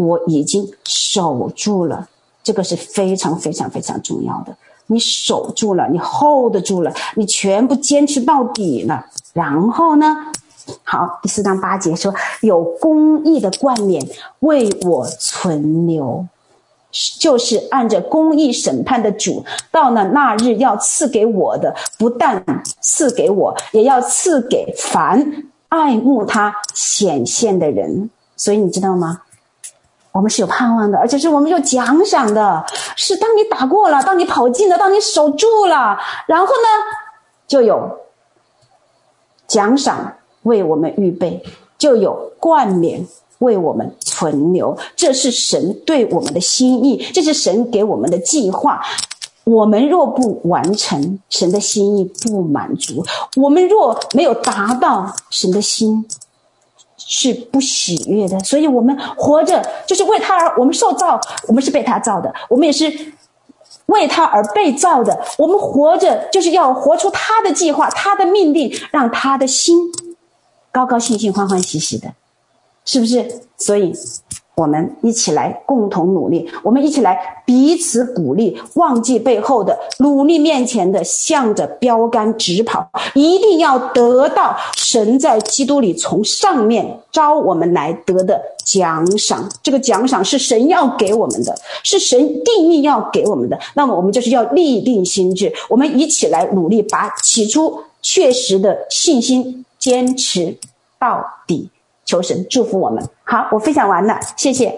[0.01, 2.09] 我已经守住了，
[2.43, 4.55] 这个是非常非常非常重要的。
[4.87, 9.05] 你守住了，你 hold 住了，你全部坚持到底了。
[9.33, 10.17] 然后呢？
[10.83, 14.05] 好，第四章八节说，有公义的冠冕
[14.39, 16.25] 为我存留，
[17.19, 22.43] 就是按着公义审判的主，到了那日要赐给我的，不但
[22.79, 28.09] 赐给我，也要赐给凡爱慕他显现的人。
[28.35, 29.21] 所以你知道吗？
[30.11, 32.65] 我们是有盼望的，而且是我们有奖赏的。
[32.95, 35.97] 是当你打过了，当你跑进了，当你守住了，
[36.27, 36.67] 然后呢，
[37.47, 37.99] 就有
[39.47, 40.13] 奖赏。
[40.43, 41.43] 为我们预备，
[41.77, 43.07] 就有冠冕
[43.37, 44.75] 为我们存留。
[44.95, 48.81] 这是神对我们的心意，这是神给我们的计划。
[49.43, 53.03] 我们若不完成神的心意，不满足；
[53.35, 56.03] 我们若没有达到神的心，
[57.07, 58.39] 是不喜悦的。
[58.41, 63.13] 所以，我们活着就是为他而，我们受造，我们是被他造的，我们也是
[63.87, 65.19] 为他而被造的。
[65.37, 69.77] 我们活着就是要活出他的计划，他的命令，让他的心。
[70.71, 72.13] 高高兴兴、欢欢喜喜的，
[72.85, 73.41] 是不是？
[73.57, 73.93] 所以，
[74.61, 89.49] 我们一起来共同努力，我们一起来彼此鼓励，忘记背后的，努力面前的，向着标杆直跑，一定要得到神在基督里从上面招我们来得的奖赏。
[89.63, 93.59] 这个奖赏是神要给我们的，是神定义要给我们的。
[93.73, 99.65] 那么，我们就是要立定心志，我们一起来努力，把起初确实的信心。
[99.81, 100.55] 坚持
[100.99, 101.67] 到底，
[102.11, 103.01] 求神祝福我们。
[103.23, 104.77] 好，我分享完了，谢谢。